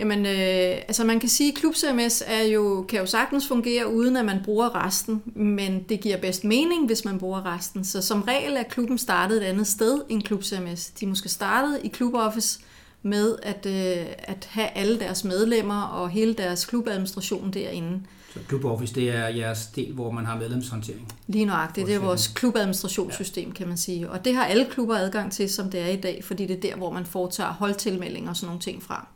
Jamen, 0.00 0.26
øh, 0.26 0.82
altså 0.88 1.04
man 1.04 1.20
kan 1.20 1.28
sige, 1.28 1.52
at 1.52 1.58
Klub 1.58 1.74
CMS 1.74 2.22
er 2.26 2.42
jo, 2.42 2.84
kan 2.88 3.00
jo 3.00 3.06
sagtens 3.06 3.48
fungere, 3.48 3.92
uden 3.94 4.16
at 4.16 4.24
man 4.24 4.40
bruger 4.44 4.86
resten, 4.86 5.22
men 5.34 5.82
det 5.88 6.00
giver 6.00 6.16
bedst 6.16 6.44
mening, 6.44 6.86
hvis 6.86 7.04
man 7.04 7.18
bruger 7.18 7.54
resten. 7.54 7.84
Så 7.84 8.02
som 8.02 8.22
regel 8.22 8.56
er 8.56 8.62
klubben 8.62 8.98
startet 8.98 9.36
et 9.36 9.46
andet 9.46 9.66
sted 9.66 10.00
end 10.08 10.22
Klub 10.22 10.42
CMS. 10.42 10.86
De 10.86 11.04
er 11.04 11.08
måske 11.08 11.28
startet 11.28 11.80
i 11.84 11.88
Klub 11.88 12.14
Office 12.14 12.60
med 13.02 13.36
at, 13.42 13.66
øh, 13.66 14.06
at 14.18 14.48
have 14.50 14.68
alle 14.68 14.98
deres 14.98 15.24
medlemmer 15.24 15.82
og 15.82 16.08
hele 16.08 16.34
deres 16.34 16.64
klubadministration 16.64 17.50
derinde. 17.50 18.00
Så 18.32 18.38
Klub 18.48 18.64
Office, 18.64 18.94
det 18.94 19.10
er 19.10 19.28
jeres 19.28 19.66
del, 19.66 19.92
hvor 19.92 20.10
man 20.10 20.26
har 20.26 20.36
medlemshåndtering? 20.36 21.12
Lige 21.26 21.44
nøjagtigt. 21.44 21.86
Det 21.86 21.94
er 21.94 21.98
vores 21.98 22.28
klubadministrationssystem, 22.28 23.48
ja. 23.48 23.54
kan 23.54 23.68
man 23.68 23.76
sige. 23.76 24.10
Og 24.10 24.24
det 24.24 24.34
har 24.34 24.44
alle 24.44 24.66
klubber 24.70 24.96
adgang 24.96 25.32
til, 25.32 25.48
som 25.48 25.70
det 25.70 25.80
er 25.80 25.88
i 25.88 25.96
dag, 25.96 26.24
fordi 26.24 26.46
det 26.46 26.56
er 26.56 26.60
der, 26.60 26.76
hvor 26.76 26.92
man 26.92 27.06
foretager 27.06 27.52
holdtilmeldinger 27.52 28.30
og 28.30 28.36
sådan 28.36 28.46
nogle 28.46 28.60
ting 28.60 28.82
fra. 28.82 29.06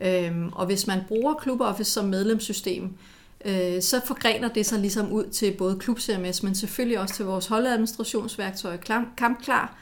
Øhm, 0.00 0.48
og 0.52 0.66
hvis 0.66 0.86
man 0.86 1.00
bruger 1.08 1.34
ClubOffice 1.42 1.90
som 1.90 2.04
medlemssystem, 2.04 2.90
øh, 3.44 3.82
så 3.82 4.00
forgrener 4.06 4.48
det 4.48 4.66
sig 4.66 4.78
ligesom 4.78 5.12
ud 5.12 5.24
til 5.24 5.54
både 5.58 5.76
Klub 5.78 6.00
CMS, 6.00 6.42
men 6.42 6.54
selvfølgelig 6.54 7.00
også 7.00 7.14
til 7.14 7.24
vores 7.24 7.46
holdadministrationsværktøj 7.46 8.76
Kampklar. 9.16 9.76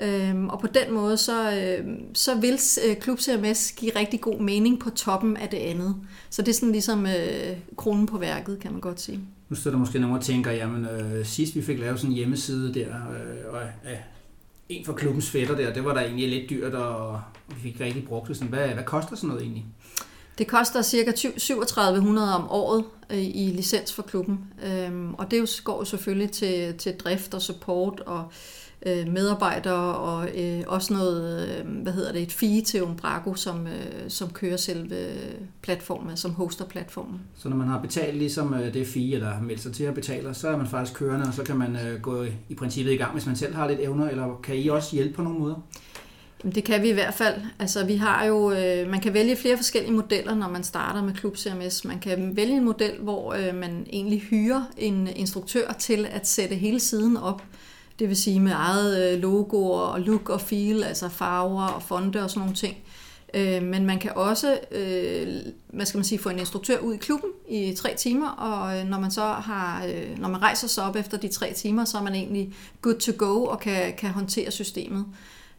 Øhm, 0.00 0.48
og 0.48 0.60
på 0.60 0.66
den 0.66 0.94
måde, 0.94 1.16
så, 1.16 1.52
øh, 1.52 1.86
så 2.14 2.34
vil 2.34 2.58
øh, 2.88 2.94
Club 2.94 3.00
Klub 3.00 3.20
CMS 3.20 3.72
give 3.72 3.92
rigtig 3.96 4.20
god 4.20 4.40
mening 4.40 4.80
på 4.80 4.90
toppen 4.90 5.36
af 5.36 5.48
det 5.48 5.56
andet. 5.56 5.96
Så 6.30 6.42
det 6.42 6.48
er 6.48 6.54
sådan 6.54 6.72
ligesom 6.72 7.06
øh, 7.06 7.56
kronen 7.76 8.06
på 8.06 8.18
værket, 8.18 8.58
kan 8.58 8.72
man 8.72 8.80
godt 8.80 9.00
sige. 9.00 9.20
Nu 9.48 9.56
sidder 9.56 9.70
der 9.70 9.78
måske 9.78 9.98
nogen 9.98 10.16
og 10.16 10.22
tænker, 10.22 10.50
jamen 10.50 10.84
øh, 10.86 11.26
sidst 11.26 11.56
vi 11.56 11.62
fik 11.62 11.78
lavet 11.78 11.98
sådan 11.98 12.10
en 12.10 12.16
hjemmeside 12.16 12.74
der, 12.74 12.88
øh, 12.88 13.54
og 13.54 13.62
øh, 13.62 13.96
en 14.68 14.84
for 14.84 14.92
klubbens 14.92 15.30
fætter 15.30 15.56
der, 15.56 15.72
det 15.72 15.84
var 15.84 15.94
da 15.94 16.00
egentlig 16.00 16.28
lidt 16.28 16.50
dyrt, 16.50 16.74
og 16.74 17.20
vi 17.48 17.54
fik 17.62 17.80
rigtig 17.80 18.04
brugt 18.04 18.28
det. 18.28 18.36
Sådan, 18.36 18.48
hvad, 18.48 18.68
hvad 18.68 18.84
koster 18.84 19.16
sådan 19.16 19.28
noget 19.28 19.42
egentlig? 19.42 19.64
Det 20.38 20.46
koster 20.46 20.82
ca. 20.82 21.12
3700 21.12 22.34
om 22.34 22.50
året 22.50 22.84
øh, 23.10 23.18
i 23.18 23.52
licens 23.54 23.92
for 23.92 24.02
klubben, 24.02 24.38
øhm, 24.64 25.14
og 25.14 25.30
det 25.30 25.60
går 25.64 25.78
jo 25.78 25.84
selvfølgelig 25.84 26.30
til, 26.30 26.78
til 26.78 26.96
drift 26.96 27.34
og 27.34 27.42
support 27.42 28.00
og 28.00 28.18
øh, 28.18 28.65
medarbejdere 28.86 29.96
og 29.96 30.28
øh, 30.38 30.62
også 30.66 30.92
noget, 30.92 31.48
øh, 31.48 31.82
hvad 31.82 31.92
hedder 31.92 32.12
det, 32.12 32.22
et 32.22 32.32
fee 32.32 32.60
til 32.60 32.82
Umbrago, 32.82 33.34
som, 33.34 33.66
øh, 33.66 33.72
som 34.08 34.30
kører 34.30 34.56
selve 34.56 34.96
platformen, 35.62 36.16
som 36.16 36.30
hoster 36.30 36.64
platformen. 36.64 37.20
Så 37.36 37.48
når 37.48 37.56
man 37.56 37.68
har 37.68 37.80
betalt 37.80 38.16
ligesom 38.16 38.54
øh, 38.54 38.74
det 38.74 38.86
fee, 38.86 39.14
eller 39.14 39.40
meldt 39.40 39.60
sig 39.60 39.72
til 39.72 39.84
at 39.84 39.94
betale, 39.94 40.34
så 40.34 40.48
er 40.48 40.56
man 40.56 40.66
faktisk 40.66 40.98
kørende, 40.98 41.26
og 41.26 41.34
så 41.34 41.42
kan 41.42 41.56
man 41.56 41.76
øh, 41.76 42.00
gå 42.00 42.24
i 42.48 42.54
princippet 42.54 42.92
i 42.92 42.96
gang, 42.96 43.12
hvis 43.12 43.26
man 43.26 43.36
selv 43.36 43.54
har 43.54 43.68
lidt 43.68 43.80
evner, 43.80 44.08
eller 44.08 44.40
kan 44.42 44.56
I 44.56 44.68
også 44.68 44.96
hjælpe 44.96 45.14
på 45.14 45.22
nogle 45.22 45.38
måder? 45.38 45.56
Det 46.54 46.64
kan 46.64 46.82
vi 46.82 46.88
i 46.88 46.92
hvert 46.92 47.14
fald. 47.14 47.34
Altså, 47.58 47.86
vi 47.86 47.96
har 47.96 48.24
jo, 48.24 48.52
øh, 48.52 48.90
man 48.90 49.00
kan 49.00 49.14
vælge 49.14 49.36
flere 49.36 49.56
forskellige 49.56 49.92
modeller, 49.92 50.34
når 50.34 50.48
man 50.48 50.64
starter 50.64 51.02
med 51.02 51.14
Klub 51.14 51.36
CMS. 51.36 51.84
Man 51.84 51.98
kan 51.98 52.36
vælge 52.36 52.56
en 52.56 52.64
model, 52.64 52.92
hvor 53.00 53.32
øh, 53.32 53.54
man 53.54 53.86
egentlig 53.92 54.20
hyrer 54.20 54.62
en 54.76 55.08
instruktør 55.16 55.72
til 55.72 56.06
at 56.10 56.26
sætte 56.28 56.54
hele 56.54 56.80
siden 56.80 57.16
op. 57.16 57.42
Det 57.98 58.08
vil 58.08 58.16
sige 58.16 58.40
med 58.40 58.52
eget 58.52 59.12
øh, 59.12 59.20
logo 59.20 59.36
logoer 59.36 59.80
og 59.80 60.00
look 60.00 60.28
og 60.28 60.40
feel, 60.40 60.82
altså 60.82 61.08
farver 61.08 61.66
og 61.66 61.82
fonde 61.82 62.22
og 62.22 62.30
sådan 62.30 62.40
nogle 62.40 62.54
ting. 62.54 62.76
Øh, 63.34 63.62
men 63.62 63.86
man 63.86 63.98
kan 63.98 64.12
også 64.16 64.58
øh, 64.70 65.28
hvad 65.66 65.86
skal 65.86 65.98
man 65.98 66.04
sige, 66.04 66.18
få 66.18 66.28
en 66.28 66.38
instruktør 66.38 66.78
ud 66.78 66.94
i 66.94 66.96
klubben 66.96 67.30
i 67.48 67.74
tre 67.76 67.94
timer, 67.96 68.28
og 68.28 68.78
øh, 68.78 68.84
når 68.84 69.00
man 69.00 69.10
så 69.10 69.24
har, 69.24 69.86
øh, 69.86 70.18
når 70.18 70.28
man 70.28 70.42
rejser 70.42 70.68
sig 70.68 70.84
op 70.84 70.96
efter 70.96 71.16
de 71.18 71.28
tre 71.28 71.52
timer, 71.52 71.84
så 71.84 71.98
er 71.98 72.02
man 72.02 72.14
egentlig 72.14 72.54
good 72.82 72.98
to 72.98 73.12
go 73.18 73.44
og 73.44 73.60
kan, 73.60 73.94
kan 73.98 74.10
håndtere 74.10 74.50
systemet. 74.50 75.04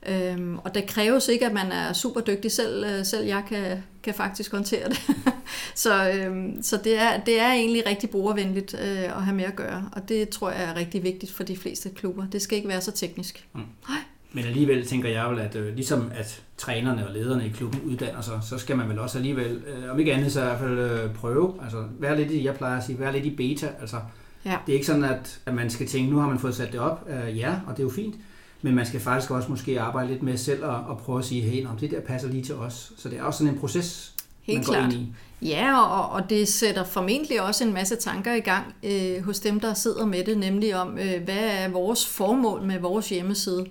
Øhm, 0.07 0.57
og 0.57 0.75
det 0.75 0.87
kræves 0.87 1.27
ikke, 1.27 1.45
at 1.45 1.53
man 1.53 1.71
er 1.71 1.93
super 1.93 2.21
dygtig 2.21 2.51
selv. 2.51 2.85
Øh, 2.85 3.05
selv 3.05 3.25
jeg 3.25 3.43
kan, 3.49 3.83
kan 4.03 4.13
faktisk 4.13 4.51
håndtere 4.51 4.89
det. 4.89 4.99
så 5.75 6.11
øhm, 6.11 6.63
så 6.63 6.77
det, 6.83 6.99
er, 6.99 7.19
det 7.19 7.39
er 7.39 7.51
egentlig 7.51 7.83
rigtig 7.87 8.09
brugervenligt 8.09 8.75
øh, 8.81 9.03
at 9.03 9.23
have 9.23 9.35
med 9.35 9.45
at 9.45 9.55
gøre. 9.55 9.89
Og 9.91 10.09
det 10.09 10.29
tror 10.29 10.51
jeg 10.51 10.63
er 10.63 10.75
rigtig 10.75 11.03
vigtigt 11.03 11.31
for 11.31 11.43
de 11.43 11.57
fleste 11.57 11.89
klubber. 11.89 12.25
Det 12.31 12.41
skal 12.41 12.55
ikke 12.55 12.69
være 12.69 12.81
så 12.81 12.91
teknisk. 12.91 13.47
Mm. 13.53 13.61
Nej. 13.89 13.99
Men 14.33 14.45
alligevel 14.45 14.85
tænker 14.85 15.09
jeg 15.09 15.31
vel, 15.31 15.39
at 15.39 15.55
øh, 15.55 15.75
ligesom 15.75 16.11
at 16.15 16.41
trænerne 16.57 17.07
og 17.07 17.13
lederne 17.13 17.45
i 17.45 17.49
klubben 17.49 17.81
uddanner 17.81 18.21
sig, 18.21 18.39
så 18.43 18.57
skal 18.57 18.77
man 18.77 18.89
vel 18.89 18.99
også 18.99 19.17
alligevel, 19.17 19.63
øh, 19.67 19.91
om 19.91 19.99
ikke 19.99 20.13
andet 20.13 20.31
så 20.31 20.41
i 20.41 20.43
hvert 20.43 20.59
fald 20.59 20.79
øh, 20.79 21.13
prøve. 21.13 21.53
Altså 21.63 21.83
være 21.99 22.17
lidt 22.17 22.31
i, 22.31 22.45
jeg 22.45 22.55
plejer 22.55 22.77
at 22.77 22.83
sige, 22.83 22.99
være 22.99 23.13
lidt 23.13 23.25
i 23.25 23.35
beta. 23.35 23.69
Altså, 23.81 23.97
ja. 24.45 24.57
Det 24.65 24.71
er 24.71 24.73
ikke 24.73 24.85
sådan, 24.85 25.03
at, 25.03 25.39
at 25.45 25.53
man 25.53 25.69
skal 25.69 25.87
tænke, 25.87 26.11
nu 26.11 26.19
har 26.19 26.27
man 26.27 26.39
fået 26.39 26.55
sat 26.55 26.71
det 26.71 26.79
op, 26.79 27.09
øh, 27.09 27.37
ja, 27.37 27.55
og 27.67 27.77
det 27.77 27.79
er 27.79 27.83
jo 27.83 27.89
fint. 27.89 28.15
Men 28.61 28.75
man 28.75 28.85
skal 28.85 28.99
faktisk 28.99 29.31
også 29.31 29.49
måske 29.49 29.81
arbejde 29.81 30.07
lidt 30.07 30.23
med 30.23 30.37
selv 30.37 30.63
og, 30.65 30.75
og 30.75 30.97
prøve 30.97 31.19
at 31.19 31.25
sige, 31.25 31.41
hey, 31.41 31.65
om 31.65 31.77
det 31.77 31.91
der 31.91 32.01
passer 32.01 32.29
lige 32.29 32.43
til 32.43 32.55
os. 32.55 32.91
Så 32.97 33.09
det 33.09 33.17
er 33.17 33.23
også 33.23 33.37
sådan 33.37 33.53
en 33.53 33.59
proces, 33.59 34.13
Helt 34.43 34.57
man 34.57 34.65
går 34.65 34.73
klart. 34.73 34.93
ind 34.93 35.01
i. 35.01 35.13
Ja, 35.41 35.81
og, 35.81 36.09
og 36.09 36.29
det 36.29 36.47
sætter 36.47 36.83
formentlig 36.83 37.41
også 37.41 37.63
en 37.63 37.73
masse 37.73 37.95
tanker 37.95 38.33
i 38.33 38.39
gang 38.39 38.75
øh, 38.83 39.23
hos 39.23 39.39
dem, 39.39 39.59
der 39.59 39.73
sidder 39.73 40.05
med 40.05 40.23
det, 40.23 40.37
nemlig 40.37 40.75
om, 40.75 40.97
øh, 40.97 41.23
hvad 41.23 41.39
er 41.39 41.69
vores 41.69 42.05
formål 42.05 42.61
med 42.61 42.79
vores 42.79 43.09
hjemmeside? 43.09 43.65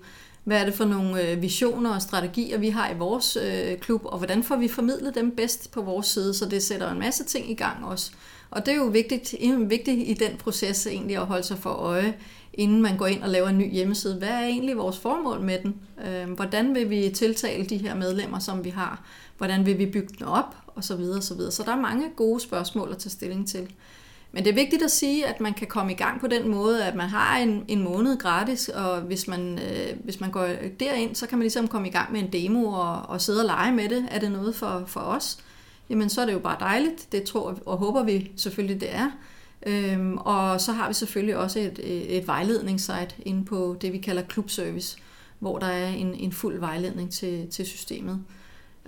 Hvad 0.44 0.60
er 0.60 0.64
det 0.64 0.74
for 0.74 0.84
nogle 0.84 1.30
øh, 1.30 1.42
visioner 1.42 1.94
og 1.94 2.02
strategier, 2.02 2.58
vi 2.58 2.68
har 2.68 2.90
i 2.90 2.98
vores 2.98 3.38
øh, 3.42 3.78
klub, 3.78 4.00
og 4.04 4.18
hvordan 4.18 4.42
får 4.42 4.56
vi 4.56 4.68
formidlet 4.68 5.14
dem 5.14 5.30
bedst 5.36 5.70
på 5.72 5.82
vores 5.82 6.06
side? 6.06 6.34
Så 6.34 6.48
det 6.48 6.62
sætter 6.62 6.92
en 6.92 6.98
masse 6.98 7.24
ting 7.24 7.50
i 7.50 7.54
gang 7.54 7.84
også. 7.84 8.10
Og 8.50 8.66
det 8.66 8.72
er 8.72 8.76
jo 8.76 8.84
vigtigt, 8.84 9.34
vigtigt 9.58 10.08
i 10.08 10.14
den 10.14 10.36
proces 10.36 10.86
egentlig 10.86 11.16
at 11.16 11.26
holde 11.26 11.42
sig 11.42 11.58
for 11.58 11.70
øje, 11.70 12.14
inden 12.56 12.82
man 12.82 12.96
går 12.96 13.06
ind 13.06 13.22
og 13.22 13.28
laver 13.28 13.48
en 13.48 13.58
ny 13.58 13.72
hjemmeside. 13.72 14.14
Hvad 14.14 14.28
er 14.28 14.40
egentlig 14.40 14.76
vores 14.76 14.98
formål 14.98 15.40
med 15.40 15.58
den? 15.62 15.74
Øhm, 16.06 16.32
hvordan 16.32 16.74
vil 16.74 16.90
vi 16.90 17.10
tiltale 17.14 17.66
de 17.66 17.76
her 17.76 17.94
medlemmer, 17.94 18.38
som 18.38 18.64
vi 18.64 18.70
har? 18.70 19.02
Hvordan 19.38 19.66
vil 19.66 19.78
vi 19.78 19.86
bygge 19.86 20.14
den 20.18 20.26
op? 20.26 20.56
Og 20.66 20.84
så 20.84 20.96
videre, 20.96 21.16
og 21.16 21.22
så 21.22 21.34
videre. 21.34 21.52
Så 21.52 21.62
der 21.62 21.72
er 21.72 21.80
mange 21.80 22.10
gode 22.16 22.40
spørgsmål 22.40 22.90
at 22.90 22.98
tage 22.98 23.10
stilling 23.10 23.48
til. 23.48 23.68
Men 24.32 24.44
det 24.44 24.50
er 24.50 24.54
vigtigt 24.54 24.82
at 24.82 24.90
sige, 24.90 25.26
at 25.26 25.40
man 25.40 25.54
kan 25.54 25.66
komme 25.66 25.92
i 25.92 25.94
gang 25.94 26.20
på 26.20 26.26
den 26.26 26.48
måde, 26.48 26.84
at 26.84 26.94
man 26.94 27.08
har 27.08 27.38
en, 27.38 27.64
en 27.68 27.84
måned 27.84 28.18
gratis, 28.18 28.68
og 28.68 29.00
hvis 29.00 29.28
man, 29.28 29.58
øh, 29.58 29.96
hvis 30.04 30.20
man 30.20 30.30
går 30.30 30.48
derind, 30.80 31.14
så 31.14 31.26
kan 31.26 31.38
man 31.38 31.42
ligesom 31.42 31.68
komme 31.68 31.88
i 31.88 31.90
gang 31.90 32.12
med 32.12 32.20
en 32.20 32.32
demo 32.32 32.64
og, 32.64 33.02
og 33.02 33.20
sidde 33.20 33.40
og 33.40 33.46
lege 33.46 33.72
med 33.72 33.88
det. 33.88 34.08
Er 34.10 34.18
det 34.18 34.32
noget 34.32 34.54
for, 34.54 34.84
for 34.86 35.00
os? 35.00 35.38
Jamen 35.90 36.08
så 36.08 36.20
er 36.20 36.26
det 36.26 36.32
jo 36.32 36.38
bare 36.38 36.56
dejligt. 36.60 37.12
Det 37.12 37.22
tror 37.22 37.58
og 37.66 37.76
håber 37.76 38.02
vi 38.02 38.30
selvfølgelig, 38.36 38.80
det 38.80 38.94
er. 38.94 39.10
Øhm, 39.66 40.16
og 40.16 40.60
så 40.60 40.72
har 40.72 40.88
vi 40.88 40.94
selvfølgelig 40.94 41.36
også 41.36 41.58
et, 41.58 41.80
et 42.16 42.26
vejledningssite 42.26 43.14
inde 43.24 43.44
på 43.44 43.76
det, 43.80 43.92
vi 43.92 43.98
kalder 43.98 44.22
klubservice, 44.22 44.98
hvor 45.38 45.58
der 45.58 45.66
er 45.66 45.88
en, 45.88 46.14
en 46.14 46.32
fuld 46.32 46.58
vejledning 46.58 47.10
til, 47.10 47.46
til 47.50 47.66
systemet. 47.66 48.24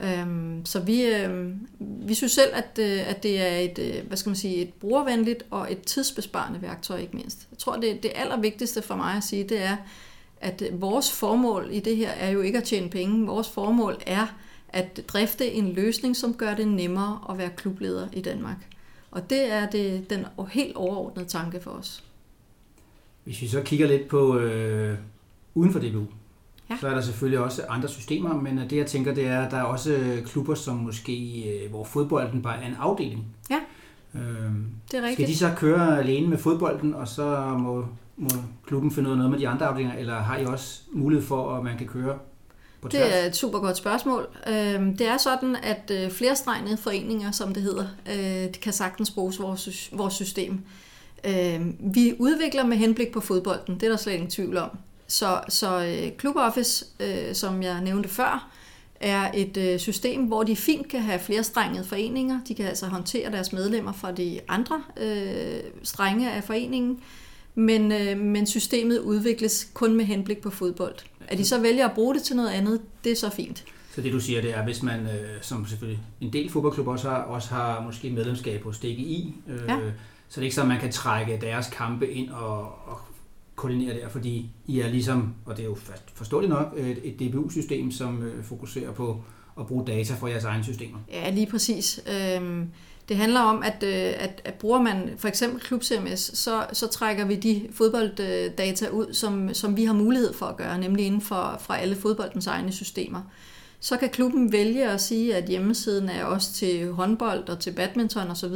Øhm, 0.02 0.64
så 0.64 0.80
vi, 0.80 1.04
øhm, 1.04 1.68
vi 1.78 2.14
synes 2.14 2.32
selv, 2.32 2.50
at, 2.54 2.78
øh, 2.80 3.11
at 3.11 3.23
det 3.23 3.40
er 3.40 3.58
et, 3.58 3.78
øh, 3.78 4.06
hvad 4.06 4.16
skal 4.16 4.30
man 4.30 4.37
sige, 4.37 4.56
et 4.56 4.75
brugervenligt 4.75 5.44
og 5.50 5.73
et 5.73 5.82
tidsbesparende 5.82 6.62
værktøj, 6.62 6.99
ikke 6.99 7.16
mindst. 7.16 7.49
Jeg 7.50 7.58
tror, 7.58 7.76
det, 7.76 8.02
det 8.02 8.12
allervigtigste 8.14 8.82
for 8.82 8.97
mig 8.97 9.16
at 9.16 9.25
sige, 9.25 9.44
det 9.44 9.62
er, 9.62 9.76
at 10.40 10.62
øh, 10.62 10.80
vores 10.80 11.12
formål 11.12 11.68
i 11.73 11.80
det 11.80 11.97
her 11.97 12.11
er 12.11 12.30
jo 12.30 12.40
ikke 12.40 12.58
at 12.58 12.64
tjene 12.64 12.88
penge. 12.90 13.26
Vores 13.26 13.49
formål 13.49 13.97
er 14.06 14.26
at 14.68 15.00
drifte 15.08 15.52
en 15.52 15.73
løsning, 15.73 16.16
som 16.16 16.35
gør 16.35 16.54
det 16.54 16.68
nemmere 16.68 17.20
at 17.30 17.38
være 17.38 17.50
klubleder 17.50 18.08
i 18.12 18.20
Danmark. 18.20 18.77
Og 19.10 19.30
det 19.30 19.52
er 19.52 19.70
det, 19.70 20.10
den 20.10 20.24
helt 20.50 20.76
overordnede 20.76 21.28
tanke 21.28 21.60
for 21.60 21.70
os. 21.70 22.04
Hvis 23.24 23.42
vi 23.42 23.48
så 23.48 23.62
kigger 23.62 23.86
lidt 23.86 24.08
på 24.08 24.38
øh, 24.38 24.98
uden 25.54 25.72
for 25.72 25.80
DBU, 25.80 26.06
ja. 26.70 26.76
så 26.80 26.88
er 26.88 26.94
der 26.94 27.00
selvfølgelig 27.00 27.38
også 27.38 27.62
andre 27.68 27.88
systemer, 27.88 28.34
men 28.34 28.58
det 28.58 28.72
jeg 28.72 28.86
tænker, 28.86 29.14
det 29.14 29.26
er, 29.26 29.40
at 29.40 29.50
der 29.50 29.56
er 29.56 29.62
også 29.62 30.22
klubber, 30.26 30.54
som 30.54 30.76
måske, 30.76 31.42
øh, 31.42 31.70
hvor 31.70 31.84
fodbolden 31.84 32.42
bare 32.42 32.62
er 32.62 32.66
en 32.66 32.76
afdeling. 32.78 33.26
Ja, 33.50 33.60
øh, 34.14 34.20
det 34.92 34.98
er 34.98 35.02
rigtigt. 35.02 35.12
Skal 35.12 35.26
de 35.26 35.36
så 35.36 35.52
køre 35.56 35.98
alene 35.98 36.28
med 36.28 36.38
fodbolden, 36.38 36.94
og 36.94 37.08
så 37.08 37.56
må, 37.58 37.86
må 38.16 38.28
klubben 38.66 38.90
finde 38.90 39.08
ud 39.08 39.12
af 39.12 39.18
noget 39.18 39.30
med 39.30 39.38
de 39.38 39.48
andre 39.48 39.66
afdelinger, 39.66 39.98
eller 39.98 40.14
har 40.14 40.36
I 40.36 40.44
også 40.44 40.82
mulighed 40.92 41.26
for, 41.26 41.54
at 41.54 41.64
man 41.64 41.78
kan 41.78 41.86
køre 41.86 42.18
på 42.80 42.88
tværs? 42.88 43.12
Det 43.12 43.23
er 43.23 43.26
et 43.26 43.37
super 43.37 43.58
godt 43.58 43.76
spørgsmål. 43.76 44.28
Øhm, 44.49 44.97
det 44.97 45.06
er 45.06 45.16
sådan, 45.16 45.56
at 45.56 45.90
øh, 45.90 46.11
flerstregnede 46.11 46.76
foreninger, 46.76 47.30
som 47.30 47.54
det 47.54 47.62
hedder, 47.62 47.87
øh, 48.12 48.52
kan 48.62 48.73
sagtens 48.73 49.11
bruges 49.11 49.40
vores, 49.40 49.90
vores 49.92 50.14
system. 50.14 50.61
Øhm, 51.25 51.76
vi 51.80 52.14
udvikler 52.18 52.64
med 52.64 52.76
henblik 52.76 53.12
på 53.12 53.20
fodbolden, 53.20 53.75
det 53.75 53.82
er 53.82 53.90
der 53.90 53.97
slet 53.97 54.12
ingen 54.12 54.30
tvivl 54.30 54.56
om. 54.56 54.70
Så, 55.06 55.40
så 55.49 55.85
øh, 55.85 56.18
Club 56.20 56.37
Office, 56.37 56.85
som 57.32 57.62
jeg 57.62 57.80
nævnte 57.80 58.08
før, 58.08 58.50
er 59.00 59.30
et 59.35 59.80
system, 59.80 60.25
hvor 60.25 60.42
de 60.42 60.56
fint 60.56 60.88
kan 60.88 61.00
have 61.00 61.18
flerstrengede 61.18 61.85
foreninger. 61.85 62.40
De 62.49 62.54
kan 62.54 62.66
altså 62.66 62.87
håndtere 62.87 63.32
deres 63.32 63.52
medlemmer 63.52 63.92
fra 63.92 64.12
de 64.12 64.40
andre 64.49 64.82
øh, 64.97 65.61
strenge 65.82 66.32
af 66.32 66.44
foreningen. 66.44 67.00
Men, 67.55 67.93
øh, 67.93 68.19
men 68.19 68.47
systemet 68.47 68.99
udvikles 68.99 69.71
kun 69.75 69.97
med 69.97 70.05
henblik 70.05 70.38
på 70.38 70.50
fodbold. 70.50 70.95
At 71.28 71.38
de 71.38 71.45
så 71.45 71.61
vælger 71.61 71.88
at 71.88 71.95
bruge 71.95 72.14
det 72.14 72.23
til 72.23 72.37
noget 72.37 72.50
andet, 72.50 72.81
det 73.05 73.12
er 73.12 73.17
så 73.17 73.31
fint. 73.31 73.64
Så 73.95 74.00
det 74.00 74.12
du 74.12 74.21
siger, 74.21 74.40
det 74.40 74.57
er, 74.57 74.64
hvis 74.64 74.83
man, 74.83 75.00
øh, 75.00 75.43
som 75.43 75.67
selvfølgelig 75.67 76.02
en 76.21 76.33
del 76.33 76.50
fodboldklubber 76.50 76.93
også 76.93 77.09
har, 77.09 77.17
også 77.17 77.49
har 77.49 77.83
måske 77.83 78.11
medlemskab 78.11 78.64
hos 78.64 78.78
DGI, 78.78 79.35
øh, 79.49 79.61
ja. 79.69 79.78
så 80.28 80.35
det 80.35 80.38
er 80.38 80.43
ikke 80.43 80.55
så, 80.55 80.62
at 80.62 80.69
man 80.69 80.81
kan 80.81 80.93
trække 80.93 81.38
deres 81.40 81.67
kampe 81.73 82.12
ind 82.12 82.31
og, 82.31 82.61
og 82.61 82.99
koordinere 83.59 83.95
der, 83.95 84.09
fordi 84.09 84.50
I 84.67 84.81
er 84.81 84.88
ligesom, 84.88 85.35
og 85.45 85.57
det 85.57 85.62
er 85.62 85.67
jo 85.67 85.76
forståeligt 86.14 86.50
nok, 86.50 86.75
et, 86.76 87.21
DBU-system, 87.21 87.90
som 87.90 88.23
øh, 88.23 88.45
fokuserer 88.45 88.93
på 88.93 89.23
at 89.61 89.67
bruge 89.67 89.87
data 89.87 90.14
fra 90.14 90.28
jeres 90.28 90.45
egne 90.45 90.64
systemer. 90.64 90.99
Ja, 91.12 91.31
lige 91.31 91.47
præcis. 91.47 92.00
Øhm, 92.07 92.71
det 93.08 93.16
handler 93.16 93.40
om, 93.40 93.62
at, 93.62 93.82
øh, 93.82 94.12
at, 94.18 94.42
at 94.44 94.54
bruger 94.54 94.82
man 94.82 95.10
for 95.16 95.28
eksempel 95.28 95.60
Klub 95.60 95.82
CMS, 95.82 96.38
så, 96.38 96.66
så 96.72 96.86
trækker 96.86 97.24
vi 97.24 97.36
de 97.36 97.68
fodbolddata 97.72 98.88
ud, 98.88 99.14
som, 99.14 99.54
som 99.54 99.76
vi 99.76 99.84
har 99.84 99.94
mulighed 99.94 100.34
for 100.34 100.46
at 100.46 100.56
gøre, 100.56 100.78
nemlig 100.78 101.06
inden 101.06 101.20
for 101.20 101.56
fra 101.60 101.78
alle 101.78 101.96
fodboldens 101.96 102.46
egne 102.46 102.72
systemer. 102.72 103.20
Så 103.80 103.96
kan 103.96 104.08
klubben 104.08 104.52
vælge 104.52 104.90
at 104.90 105.00
sige, 105.00 105.36
at 105.36 105.44
hjemmesiden 105.44 106.08
er 106.08 106.24
også 106.24 106.52
til 106.52 106.92
håndbold 106.92 107.48
og 107.48 107.58
til 107.58 107.70
badminton 107.70 108.30
osv., 108.30 108.54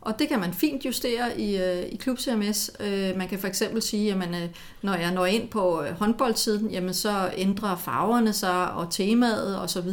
og 0.00 0.18
det 0.18 0.28
kan 0.28 0.40
man 0.40 0.52
fint 0.52 0.84
justere 0.84 1.40
i, 1.40 1.56
øh, 1.56 1.82
i 1.82 1.96
Klub 1.96 2.18
CMS. 2.18 2.70
Øh, 2.80 3.16
man 3.16 3.28
kan 3.28 3.38
for 3.38 3.48
eksempel 3.48 3.82
sige, 3.82 4.12
at 4.12 4.50
når 4.82 4.94
jeg 4.94 5.12
når 5.12 5.26
ind 5.26 5.48
på 5.48 5.84
håndboldsiden, 5.98 6.70
jamen 6.70 6.94
så 6.94 7.30
ændrer 7.36 7.76
farverne 7.76 8.32
sig 8.32 8.72
og 8.72 8.90
temaet 8.90 9.60
osv., 9.60 9.90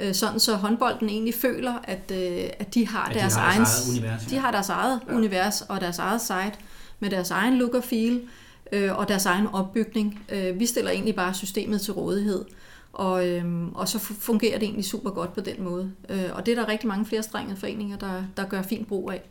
øh, 0.00 0.14
sådan 0.14 0.40
så 0.40 0.56
håndbolden 0.56 1.08
egentlig 1.08 1.34
føler, 1.34 1.74
at, 1.84 2.12
øh, 2.14 2.50
at 2.58 2.74
de 2.74 2.86
har, 2.86 3.04
at 3.04 3.14
deres, 3.14 3.32
de 3.32 3.38
har 3.38 3.48
egen, 3.48 3.60
deres 3.60 3.88
eget 3.88 3.96
univers. 3.96 4.22
Ja. 4.30 4.36
De 4.36 4.40
har 4.40 4.50
deres 4.50 4.68
eget 4.68 5.00
ja. 5.08 5.14
univers 5.14 5.60
og 5.60 5.80
deres 5.80 5.98
eget 5.98 6.20
site 6.20 6.52
med 7.00 7.10
deres 7.10 7.30
egen 7.30 7.58
look 7.58 7.74
og 7.74 7.84
feel 7.84 8.20
øh, 8.72 8.98
og 8.98 9.08
deres 9.08 9.26
egen 9.26 9.46
opbygning. 9.46 10.22
Øh, 10.28 10.60
vi 10.60 10.66
stiller 10.66 10.90
egentlig 10.90 11.14
bare 11.14 11.34
systemet 11.34 11.80
til 11.80 11.92
rådighed. 11.92 12.44
Og, 12.92 13.28
øhm, 13.28 13.68
og 13.74 13.88
så 13.88 13.98
fungerer 13.98 14.58
det 14.58 14.66
egentlig 14.66 14.84
super 14.84 15.10
godt 15.10 15.34
på 15.34 15.40
den 15.40 15.62
måde. 15.62 15.92
Øh, 16.08 16.24
og 16.32 16.46
det 16.46 16.52
er 16.58 16.62
der 16.62 16.68
rigtig 16.68 16.88
mange 16.88 17.06
flere 17.06 17.22
strengede 17.22 17.56
foreninger, 17.56 17.96
der, 17.96 18.22
der 18.36 18.44
gør 18.44 18.62
fint 18.62 18.88
brug 18.88 19.10
af. 19.10 19.22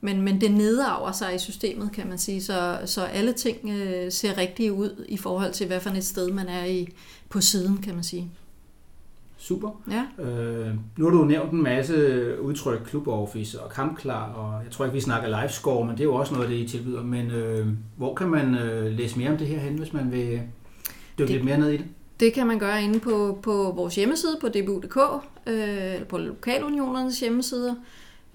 Men, 0.00 0.22
men 0.22 0.40
det 0.40 0.50
nedarver 0.50 1.12
sig 1.12 1.34
i 1.34 1.38
systemet, 1.38 1.92
kan 1.92 2.08
man 2.08 2.18
sige, 2.18 2.42
så, 2.42 2.78
så 2.84 3.02
alle 3.02 3.32
ting 3.32 3.70
øh, 3.70 4.12
ser 4.12 4.38
rigtige 4.38 4.72
ud 4.72 5.04
i 5.08 5.16
forhold 5.16 5.52
til, 5.52 5.66
hvad 5.66 5.80
for 5.80 5.90
et 5.90 6.04
sted 6.04 6.30
man 6.30 6.48
er 6.48 6.64
i 6.64 6.88
på 7.28 7.40
siden, 7.40 7.78
kan 7.78 7.94
man 7.94 8.04
sige. 8.04 8.30
Super. 9.48 9.82
Ja. 9.90 10.24
Øh, 10.24 10.74
nu 10.96 11.04
har 11.04 11.10
du 11.10 11.24
nævnt 11.24 11.52
en 11.52 11.62
masse 11.62 12.40
udtryk, 12.40 12.80
kluboffice 12.86 13.60
og 13.60 13.70
kampklar, 13.70 14.32
og 14.32 14.64
jeg 14.64 14.72
tror 14.72 14.84
ikke, 14.84 14.94
vi 14.94 15.00
snakker 15.00 15.28
live 15.28 15.48
score, 15.48 15.86
men 15.86 15.94
det 15.94 16.00
er 16.00 16.04
jo 16.04 16.14
også 16.14 16.34
noget 16.34 16.48
det, 16.48 16.56
I 16.56 16.68
tilbyder. 16.68 17.02
Men 17.02 17.30
øh, 17.30 17.66
hvor 17.96 18.14
kan 18.14 18.28
man 18.28 18.54
øh, 18.54 18.92
læse 18.92 19.18
mere 19.18 19.30
om 19.30 19.36
det 19.36 19.46
her 19.46 19.58
hen, 19.58 19.78
hvis 19.78 19.92
man 19.92 20.12
vil 20.12 20.42
dykke 21.18 21.32
lidt 21.32 21.44
mere 21.44 21.58
ned 21.58 21.70
i 21.70 21.76
det? 21.76 21.86
Det 22.20 22.32
kan 22.32 22.46
man 22.46 22.58
gøre 22.58 22.82
inde 22.82 23.00
på, 23.00 23.38
på 23.42 23.72
vores 23.76 23.94
hjemmeside 23.94 24.36
på 24.40 24.48
dbu.dk, 24.48 24.98
øh, 25.46 25.94
eller 25.94 26.06
på 26.06 26.18
lokalunionernes 26.18 27.20
hjemmesider, 27.20 27.74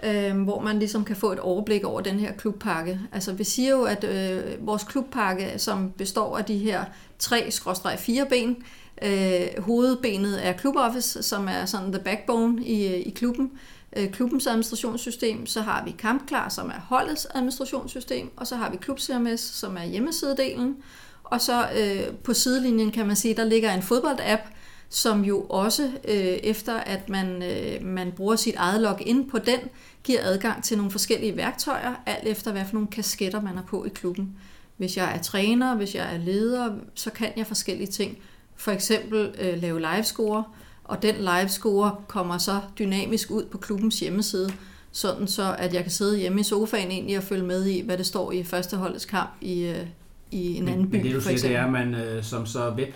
øh, 0.03 0.41
hvor 0.41 0.61
man 0.61 0.79
ligesom 0.79 1.05
kan 1.05 1.15
få 1.15 1.31
et 1.31 1.39
overblik 1.39 1.83
over 1.83 2.01
den 2.01 2.19
her 2.19 2.33
klubpakke. 2.33 2.99
Altså 3.11 3.33
vi 3.33 3.43
siger 3.43 3.69
jo, 3.69 3.83
at 3.83 4.03
øh, 4.03 4.67
vores 4.67 4.83
klubpakke, 4.83 5.53
som 5.57 5.91
består 5.91 6.37
af 6.37 6.45
de 6.45 6.57
her 6.57 6.83
3-4 7.23 8.29
ben, 8.29 8.57
øh, 9.01 9.63
hovedbenet 9.63 10.47
er 10.47 10.53
kluboffice, 10.53 11.23
som 11.23 11.47
er 11.47 11.65
sådan 11.65 11.91
the 11.91 12.03
backbone 12.03 12.65
i, 12.65 12.87
øh, 12.87 12.99
i 12.99 13.09
klubben, 13.09 13.51
øh, 13.97 14.11
klubbens 14.11 14.47
administrationssystem, 14.47 15.45
så 15.45 15.61
har 15.61 15.83
vi 15.85 15.91
Kampklar, 15.91 16.49
som 16.49 16.69
er 16.69 16.79
holdets 16.87 17.27
administrationssystem, 17.35 18.31
og 18.37 18.47
så 18.47 18.55
har 18.55 18.71
vi 18.71 18.77
Klub 18.77 18.99
CMS, 18.99 19.41
som 19.41 19.77
er 19.77 19.83
hjemmesidedelen, 19.83 20.75
og 21.23 21.41
så 21.41 21.67
øh, 21.77 22.15
på 22.23 22.33
sidelinjen 22.33 22.91
kan 22.91 23.07
man 23.07 23.15
sige, 23.15 23.35
der 23.35 23.43
ligger 23.43 23.73
en 23.73 23.81
fodboldapp, 23.81 24.41
som 24.89 25.25
jo 25.25 25.45
også 25.49 25.83
øh, 25.83 26.15
efter 26.43 26.73
at 26.73 27.09
man, 27.09 27.43
øh, 27.43 27.85
man 27.85 28.11
bruger 28.11 28.35
sit 28.35 28.55
eget 28.55 28.81
login 28.81 29.29
på 29.29 29.39
den, 29.39 29.59
giver 30.03 30.19
adgang 30.23 30.63
til 30.63 30.77
nogle 30.77 30.91
forskellige 30.91 31.37
værktøjer, 31.37 31.95
alt 32.05 32.27
efter 32.27 32.51
hvad 32.51 32.65
for 32.65 32.73
nogle 32.73 32.87
kasketter 32.87 33.41
man 33.41 33.55
har 33.55 33.63
på 33.63 33.85
i 33.85 33.89
klubben. 33.89 34.35
Hvis 34.77 34.97
jeg 34.97 35.15
er 35.15 35.21
træner, 35.21 35.75
hvis 35.75 35.95
jeg 35.95 36.13
er 36.13 36.17
leder, 36.17 36.75
så 36.95 37.09
kan 37.09 37.29
jeg 37.37 37.47
forskellige 37.47 37.87
ting. 37.87 38.17
For 38.61 38.71
eksempel 38.71 39.35
øh, 39.39 39.61
lave 39.61 39.79
livescore, 39.79 40.43
og 40.83 41.01
den 41.01 41.15
livescore 41.15 41.95
kommer 42.07 42.37
så 42.37 42.61
dynamisk 42.79 43.31
ud 43.31 43.45
på 43.45 43.57
klubbens 43.57 43.99
hjemmeside, 43.99 44.53
sådan 44.91 45.27
så 45.27 45.55
at 45.57 45.73
jeg 45.73 45.81
kan 45.81 45.91
sidde 45.91 46.17
hjemme 46.17 46.39
i 46.39 46.43
sofaen 46.43 46.91
egentlig 46.91 47.17
og 47.17 47.23
følge 47.23 47.43
med 47.43 47.65
i, 47.65 47.81
hvad 47.85 47.97
det 47.97 48.05
står 48.05 48.31
i 48.31 48.43
første 48.43 48.77
holdets 48.77 49.05
kamp 49.05 49.29
i, 49.41 49.63
øh, 49.63 49.85
i 50.31 50.57
en 50.57 50.67
anden 50.67 50.89
by. 50.89 50.95
Men 50.95 51.05
det 51.05 51.15
du 51.15 51.21
siger, 51.21 51.37
det 51.37 51.55
er, 51.55 51.65
at 51.65 51.71
man 51.71 51.95
øh, 51.95 52.23
som 52.23 52.45
så 52.45 52.69
web 52.69 52.93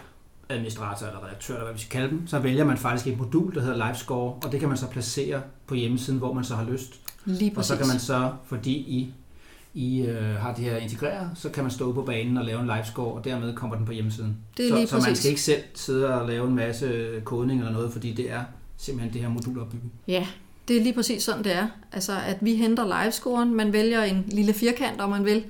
administrator 0.50 1.08
eller 1.08 1.26
redaktør, 1.26 1.54
eller 1.54 1.66
hvad 1.66 1.74
vi 1.74 1.80
skal 1.80 1.92
kalde 1.92 2.10
dem, 2.10 2.28
så 2.28 2.40
vælger 2.40 2.66
man 2.66 2.78
faktisk 2.78 3.08
et 3.08 3.18
modul, 3.18 3.56
der 3.56 3.62
hedder 3.62 3.88
Livescore, 3.88 4.34
og 4.44 4.52
det 4.52 4.60
kan 4.60 4.70
man 4.70 4.78
så 4.78 4.88
placere 4.88 5.42
på 5.68 5.76
hjemmesiden, 5.76 6.20
hvor 6.20 6.34
man 6.34 6.44
så 6.44 6.56
har 6.56 6.66
lyst. 6.72 7.00
Lige 7.26 7.52
præcis. 7.52 7.72
Og 7.72 7.78
så 7.78 7.84
kan 7.84 7.92
man 7.94 8.00
så, 8.00 8.32
fordi 8.46 8.72
I, 8.72 9.14
I 9.76 10.02
øh, 10.02 10.36
har 10.36 10.54
det 10.54 10.64
her 10.64 10.78
integreret, 10.78 11.30
så 11.36 11.50
kan 11.50 11.64
man 11.64 11.72
stå 11.72 11.94
på 11.94 12.02
banen 12.02 12.38
og 12.38 12.46
lave 12.46 12.60
en 12.60 12.66
livescore, 12.66 13.14
og 13.14 13.26
dermed 13.26 13.56
kommer 13.56 13.76
den 13.76 13.86
på 13.86 13.92
hjemmesiden. 13.92 14.38
Det 14.58 14.66
er 14.66 14.70
så, 14.70 14.76
lige 14.76 14.88
så 14.88 15.00
man 15.00 15.16
skal 15.16 15.30
ikke 15.30 15.42
selv 15.42 15.64
sidde 15.74 16.22
og 16.22 16.28
lave 16.28 16.48
en 16.48 16.56
masse 16.56 17.12
kodning 17.24 17.60
eller 17.60 17.74
noget, 17.74 17.94
fordi 17.94 18.14
det 18.14 18.32
er 18.32 18.44
simpelthen 18.78 19.14
det 19.14 19.22
her 19.22 19.30
modulopbygning. 19.30 19.92
Ja, 20.08 20.28
det 20.68 20.78
er 20.78 20.82
lige 20.82 20.94
præcis 20.94 21.24
sådan, 21.24 21.44
det 21.44 21.56
er. 21.56 21.68
Altså, 21.92 22.14
at 22.28 22.38
vi 22.42 22.56
henter 22.56 23.04
livescoren, 23.04 23.54
man 23.54 23.74
vælger 23.74 24.04
en 24.04 24.24
lille 24.28 24.54
firkant, 24.54 25.02
om 25.02 25.10
man 25.10 25.26
vil, 25.26 25.46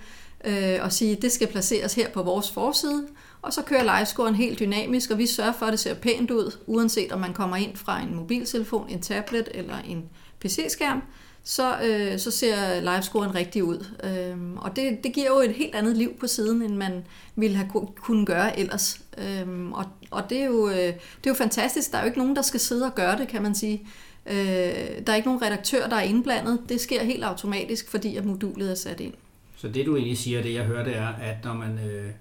øh, 0.46 0.80
og 0.82 0.94
sige, 0.94 1.16
at 1.16 1.22
det 1.22 1.32
skal 1.32 1.48
placeres 1.48 1.94
her 1.94 2.10
på 2.10 2.24
vores 2.24 2.52
forside, 2.52 3.08
og 3.42 3.54
så 3.54 3.62
kører 3.62 3.98
livescoren 3.98 4.36
helt 4.36 4.60
dynamisk, 4.60 5.12
og 5.12 5.18
vi 5.18 5.26
sørger 5.26 5.54
for, 5.54 5.66
at 5.66 5.72
det 5.72 5.80
ser 5.80 5.94
pænt 5.94 6.32
ud, 6.32 6.58
uanset 6.68 7.12
om 7.12 7.20
man 7.20 7.34
kommer 7.34 7.56
ind 7.56 7.76
fra 7.76 8.02
en 8.02 8.16
mobiltelefon, 8.16 8.90
en 8.90 9.02
tablet 9.02 9.50
eller 9.54 9.76
en 9.88 10.04
PC-skærm, 10.40 11.02
så, 11.48 11.80
øh, 11.84 12.20
så 12.20 12.32
ser 12.32 12.80
livescoren 12.80 13.36
rigtig 13.36 13.64
ud. 13.64 13.86
Øhm, 14.04 14.58
og 14.58 14.76
det, 14.76 15.04
det 15.04 15.14
giver 15.14 15.28
jo 15.28 15.40
et 15.40 15.56
helt 15.56 15.76
andet 15.76 15.98
liv 15.98 16.14
på 16.20 16.28
siden, 16.28 16.62
end 16.62 16.76
man 16.76 17.04
ville 17.36 17.56
have 17.58 17.70
kunnet 17.96 18.28
gøre 18.28 18.60
ellers. 18.60 19.02
Øhm, 19.18 19.74
og 19.74 19.86
og 20.12 20.30
det, 20.30 20.42
er 20.42 20.46
jo, 20.46 20.70
øh, 20.70 20.76
det 20.76 21.26
er 21.26 21.30
jo 21.30 21.34
fantastisk. 21.34 21.92
Der 21.92 21.98
er 21.98 22.02
jo 22.02 22.06
ikke 22.06 22.18
nogen, 22.18 22.36
der 22.36 22.42
skal 22.42 22.60
sidde 22.60 22.86
og 22.86 22.96
gøre 22.96 23.18
det, 23.18 23.28
kan 23.28 23.42
man 23.42 23.56
sige. 23.56 23.88
Øh, 24.26 24.36
der 24.36 25.12
er 25.12 25.16
ikke 25.16 25.28
nogen 25.28 25.42
redaktør, 25.42 25.88
der 25.88 25.96
er 25.96 26.02
indblandet. 26.02 26.60
Det 26.70 26.82
sker 26.82 27.04
helt 27.04 27.24
automatisk, 27.24 27.90
fordi 27.90 28.16
at 28.16 28.26
modulet 28.26 28.72
er 28.72 28.76
sat 28.76 29.00
ind. 29.00 29.14
Så 29.56 29.68
det 29.68 29.86
du 29.86 29.96
egentlig 29.96 30.18
siger, 30.18 30.42
det 30.42 30.54
jeg 30.54 30.64
hører, 30.64 30.84
det 30.84 30.98
er, 30.98 31.08
at 31.08 31.36
når 31.44 31.54
man, 31.54 31.80
øh, 31.90 32.12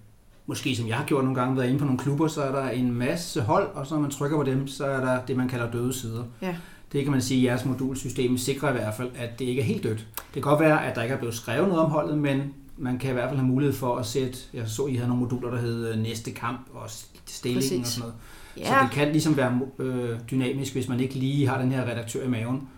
måske 0.47 0.77
som 0.77 0.89
jeg 0.89 0.97
har 0.97 1.05
gjort 1.05 1.25
nogle 1.25 1.41
gange, 1.41 1.57
været 1.57 1.67
inde 1.67 1.79
på 1.79 1.85
nogle 1.85 1.99
klubber, 1.99 2.29
så 2.29 2.43
er 2.43 2.53
der 2.53 2.69
en 2.69 2.93
masse 2.93 3.41
hold, 3.41 3.69
og 3.75 3.87
så 3.87 3.95
når 3.95 4.01
man 4.01 4.11
trykker 4.11 4.37
på 4.37 4.43
dem, 4.43 4.69
så 4.69 4.87
er 4.87 5.01
der 5.01 5.25
det, 5.27 5.37
man 5.37 5.49
kalder 5.49 5.71
døde 5.71 5.93
sider. 5.93 6.25
Ja. 6.43 6.55
Det 6.95 7.03
kan 7.03 7.13
man 7.13 7.23
sige, 7.23 7.41
at 7.41 7.45
jeres 7.45 7.65
modulsystem 7.65 8.39
sikrer 8.39 8.69
i 8.69 8.73
hvert 8.73 8.95
fald, 8.95 9.11
at 9.17 9.39
det 9.39 9.45
ikke 9.45 9.61
er 9.61 9.67
helt 9.67 9.83
dødt. 9.83 9.99
Det 10.17 10.33
kan 10.33 10.43
godt 10.43 10.61
være, 10.61 10.87
at 10.87 10.97
der 10.97 11.03
ikke 11.03 11.15
er 11.15 11.19
blevet 11.19 11.35
skrevet 11.35 11.69
noget 11.69 11.85
om 11.85 11.91
holdet, 11.91 12.19
men 12.19 12.55
man 12.77 12.99
kan 12.99 13.11
i 13.11 13.13
hvert 13.13 13.29
fald 13.29 13.39
have 13.39 13.49
mulighed 13.49 13.75
for 13.75 13.97
at 13.97 14.07
sætte, 14.07 14.39
jeg 14.53 14.69
så, 14.69 14.87
I 14.87 14.95
havde 14.95 15.09
nogle 15.09 15.23
moduler, 15.23 15.51
der 15.51 15.61
hed 15.61 15.89
øh, 15.89 15.99
næste 15.99 16.31
kamp 16.31 16.61
og 16.75 16.91
stilling 17.27 17.81
og 17.81 17.87
sådan 17.87 18.01
noget. 18.01 18.15
Ja. 18.57 18.65
Så 18.65 18.75
det 18.83 18.91
kan 18.91 19.13
ligesom 19.13 19.37
være 19.37 19.61
øh, 19.79 20.19
dynamisk, 20.31 20.73
hvis 20.73 20.89
man 20.89 21.01
ikke 21.01 21.15
lige 21.15 21.49
har 21.49 21.61
den 21.61 21.73
her 21.73 21.85
redaktør 21.91 22.25
i 22.25 22.29
maven. 22.29 22.69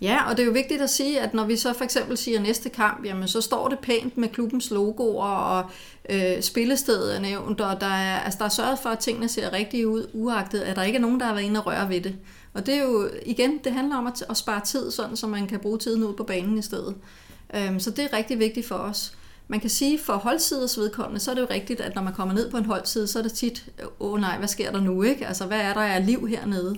Ja, 0.00 0.30
og 0.30 0.36
det 0.36 0.42
er 0.42 0.46
jo 0.46 0.52
vigtigt 0.52 0.82
at 0.82 0.90
sige, 0.90 1.20
at 1.20 1.34
når 1.34 1.44
vi 1.44 1.56
så 1.56 1.72
for 1.72 1.84
eksempel 1.84 2.16
siger 2.16 2.40
næste 2.40 2.68
kamp, 2.68 3.04
jamen 3.04 3.28
så 3.28 3.40
står 3.40 3.68
det 3.68 3.78
pænt 3.78 4.18
med 4.18 4.28
klubbens 4.28 4.70
logoer, 4.70 5.26
og 5.26 5.70
øh, 6.10 6.42
spillestedet 6.42 7.16
er 7.16 7.20
nævnt, 7.20 7.60
og 7.60 7.80
der 7.80 7.86
er, 7.86 8.18
altså, 8.20 8.38
der 8.38 8.44
er 8.44 8.48
sørget 8.48 8.78
for, 8.78 8.88
at 8.88 8.98
tingene 8.98 9.28
ser 9.28 9.52
rigtige 9.52 9.88
ud, 9.88 10.06
uagtet 10.12 10.60
at 10.60 10.76
der 10.76 10.82
ikke 10.82 10.96
er 10.96 11.02
nogen, 11.02 11.20
der 11.20 11.26
har 11.26 11.34
været 11.34 11.44
inde 11.44 11.60
og 11.60 11.66
røre 11.66 11.88
ved 11.88 12.00
det. 12.00 12.16
Og 12.54 12.66
det 12.66 12.74
er 12.74 12.82
jo, 12.82 13.10
igen, 13.26 13.58
det 13.64 13.72
handler 13.72 13.96
om 13.96 14.06
at, 14.06 14.24
at 14.30 14.36
spare 14.36 14.60
tid, 14.60 14.90
sådan 14.90 15.16
så 15.16 15.26
man 15.26 15.46
kan 15.46 15.60
bruge 15.60 15.78
tiden 15.78 16.04
ud 16.04 16.14
på 16.14 16.24
banen 16.24 16.58
i 16.58 16.62
stedet. 16.62 16.94
Øhm, 17.54 17.80
så 17.80 17.90
det 17.90 18.04
er 18.04 18.12
rigtig 18.12 18.38
vigtigt 18.38 18.66
for 18.66 18.74
os. 18.74 19.16
Man 19.48 19.60
kan 19.60 19.70
sige, 19.70 19.98
for 19.98 20.12
holdsiders 20.12 20.78
vedkommende, 20.78 21.20
så 21.20 21.30
er 21.30 21.34
det 21.34 21.42
jo 21.42 21.46
rigtigt, 21.50 21.80
at 21.80 21.94
når 21.94 22.02
man 22.02 22.12
kommer 22.12 22.34
ned 22.34 22.50
på 22.50 22.56
en 22.56 22.64
holdside, 22.64 23.06
så 23.06 23.18
er 23.18 23.22
det 23.22 23.32
tit, 23.32 23.68
åh 24.00 24.20
nej, 24.20 24.38
hvad 24.38 24.48
sker 24.48 24.72
der 24.72 24.80
nu, 24.80 25.02
ikke? 25.02 25.26
Altså, 25.26 25.46
hvad 25.46 25.60
er 25.60 25.74
der 25.74 25.80
af 25.80 26.06
liv 26.06 26.26
hernede? 26.26 26.76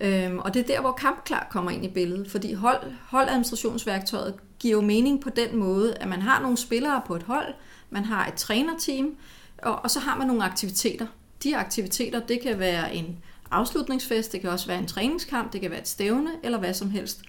Øhm, 0.00 0.38
og 0.38 0.54
det 0.54 0.60
er 0.60 0.66
der, 0.66 0.80
hvor 0.80 0.92
kampklar 0.92 1.46
kommer 1.50 1.70
ind 1.70 1.84
i 1.84 1.88
billedet, 1.88 2.30
fordi 2.30 2.52
hold, 2.52 2.92
holdadministrationsværktøjet 3.08 4.34
giver 4.58 4.72
jo 4.72 4.80
mening 4.80 5.20
på 5.20 5.30
den 5.30 5.56
måde, 5.56 5.94
at 5.94 6.08
man 6.08 6.22
har 6.22 6.42
nogle 6.42 6.56
spillere 6.56 7.02
på 7.06 7.16
et 7.16 7.22
hold, 7.22 7.54
man 7.90 8.04
har 8.04 8.26
et 8.26 8.34
trænerteam, 8.34 9.16
og, 9.62 9.80
og 9.82 9.90
så 9.90 10.00
har 10.00 10.18
man 10.18 10.26
nogle 10.26 10.44
aktiviteter. 10.44 11.06
De 11.42 11.56
aktiviteter, 11.56 12.20
det 12.20 12.40
kan 12.40 12.58
være 12.58 12.94
en 12.94 13.18
afslutningsfest, 13.52 14.32
det 14.32 14.40
kan 14.40 14.50
også 14.50 14.66
være 14.66 14.78
en 14.78 14.86
træningskamp, 14.86 15.52
det 15.52 15.60
kan 15.60 15.70
være 15.70 15.80
et 15.80 15.88
stævne 15.88 16.30
eller 16.42 16.58
hvad 16.58 16.74
som 16.74 16.90
helst. 16.90 17.22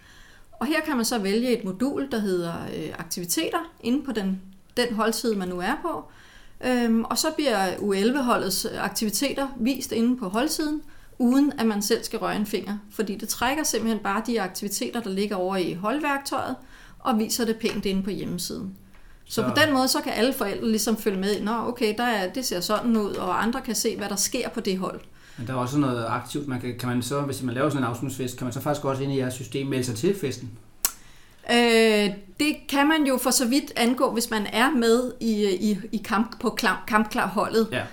Og 0.51 0.67
her 0.67 0.81
kan 0.81 0.95
man 0.95 1.05
så 1.05 1.17
vælge 1.19 1.57
et 1.57 1.63
modul, 1.63 2.11
der 2.11 2.19
hedder 2.19 2.53
øh, 2.75 2.89
aktiviteter, 2.97 3.71
inde 3.81 4.05
på 4.05 4.11
den, 4.11 4.41
den 4.77 4.93
holdside, 4.93 5.35
man 5.35 5.47
nu 5.47 5.59
er 5.59 5.75
på. 5.81 6.05
Øhm, 6.65 7.03
og 7.03 7.17
så 7.17 7.27
bliver 7.35 7.67
U11-holdets 7.67 8.65
aktiviteter 8.65 9.47
vist 9.59 9.91
inde 9.91 10.17
på 10.17 10.29
holdsiden, 10.29 10.81
uden 11.19 11.53
at 11.59 11.65
man 11.65 11.81
selv 11.81 12.03
skal 12.03 12.19
røre 12.19 12.35
en 12.35 12.45
finger. 12.45 12.77
Fordi 12.91 13.15
det 13.15 13.29
trækker 13.29 13.63
simpelthen 13.63 14.03
bare 14.03 14.23
de 14.27 14.41
aktiviteter, 14.41 14.99
der 15.01 15.09
ligger 15.09 15.35
over 15.35 15.55
i 15.55 15.73
holdværktøjet, 15.73 16.55
og 16.99 17.19
viser 17.19 17.45
det 17.45 17.55
pænt 17.57 17.85
inde 17.85 18.03
på 18.03 18.09
hjemmesiden. 18.09 18.75
Så, 19.25 19.33
så 19.33 19.43
på 19.43 19.51
den 19.65 19.73
måde, 19.73 19.87
så 19.87 20.01
kan 20.01 20.13
alle 20.13 20.33
forældre 20.33 20.69
ligesom 20.69 20.97
følge 20.97 21.19
med. 21.19 21.41
Nå, 21.41 21.51
okay, 21.51 21.93
der 21.97 22.03
er, 22.03 22.33
det 22.33 22.45
ser 22.45 22.59
sådan 22.59 22.97
ud, 22.97 23.15
og 23.15 23.43
andre 23.43 23.61
kan 23.61 23.75
se, 23.75 23.97
hvad 23.97 24.09
der 24.09 24.15
sker 24.15 24.49
på 24.49 24.59
det 24.59 24.77
hold. 24.77 25.01
Men 25.37 25.47
der 25.47 25.53
er 25.53 25.57
også 25.57 25.77
noget 25.77 26.05
aktivt. 26.09 26.47
Man 26.47 26.61
kan, 26.61 26.75
kan 26.79 26.89
man 26.89 27.01
så, 27.01 27.21
hvis 27.21 27.43
man 27.43 27.55
laver 27.55 27.69
sådan 27.69 27.83
en 27.83 27.89
afslutningsfest, 27.89 28.37
kan 28.37 28.45
man 28.45 28.53
så 28.53 28.61
faktisk 28.61 28.85
også 28.85 29.03
ind 29.03 29.11
i 29.11 29.17
jeres 29.17 29.33
system 29.33 29.67
melde 29.67 29.83
sig 29.83 29.95
til 29.95 30.19
festen? 30.19 30.51
Øh, 31.51 32.09
det 32.39 32.55
kan 32.69 32.87
man 32.87 33.03
jo 33.07 33.17
for 33.17 33.31
så 33.31 33.47
vidt 33.47 33.73
angå, 33.75 34.11
hvis 34.11 34.29
man 34.29 34.45
er 34.45 34.71
med 34.71 35.11
i, 35.19 35.45
i, 35.71 35.79
i 35.91 35.97
kamp, 35.97 36.39
på 36.39 36.57
kampklarholdet. 36.87 37.67
Ja. 37.71 37.83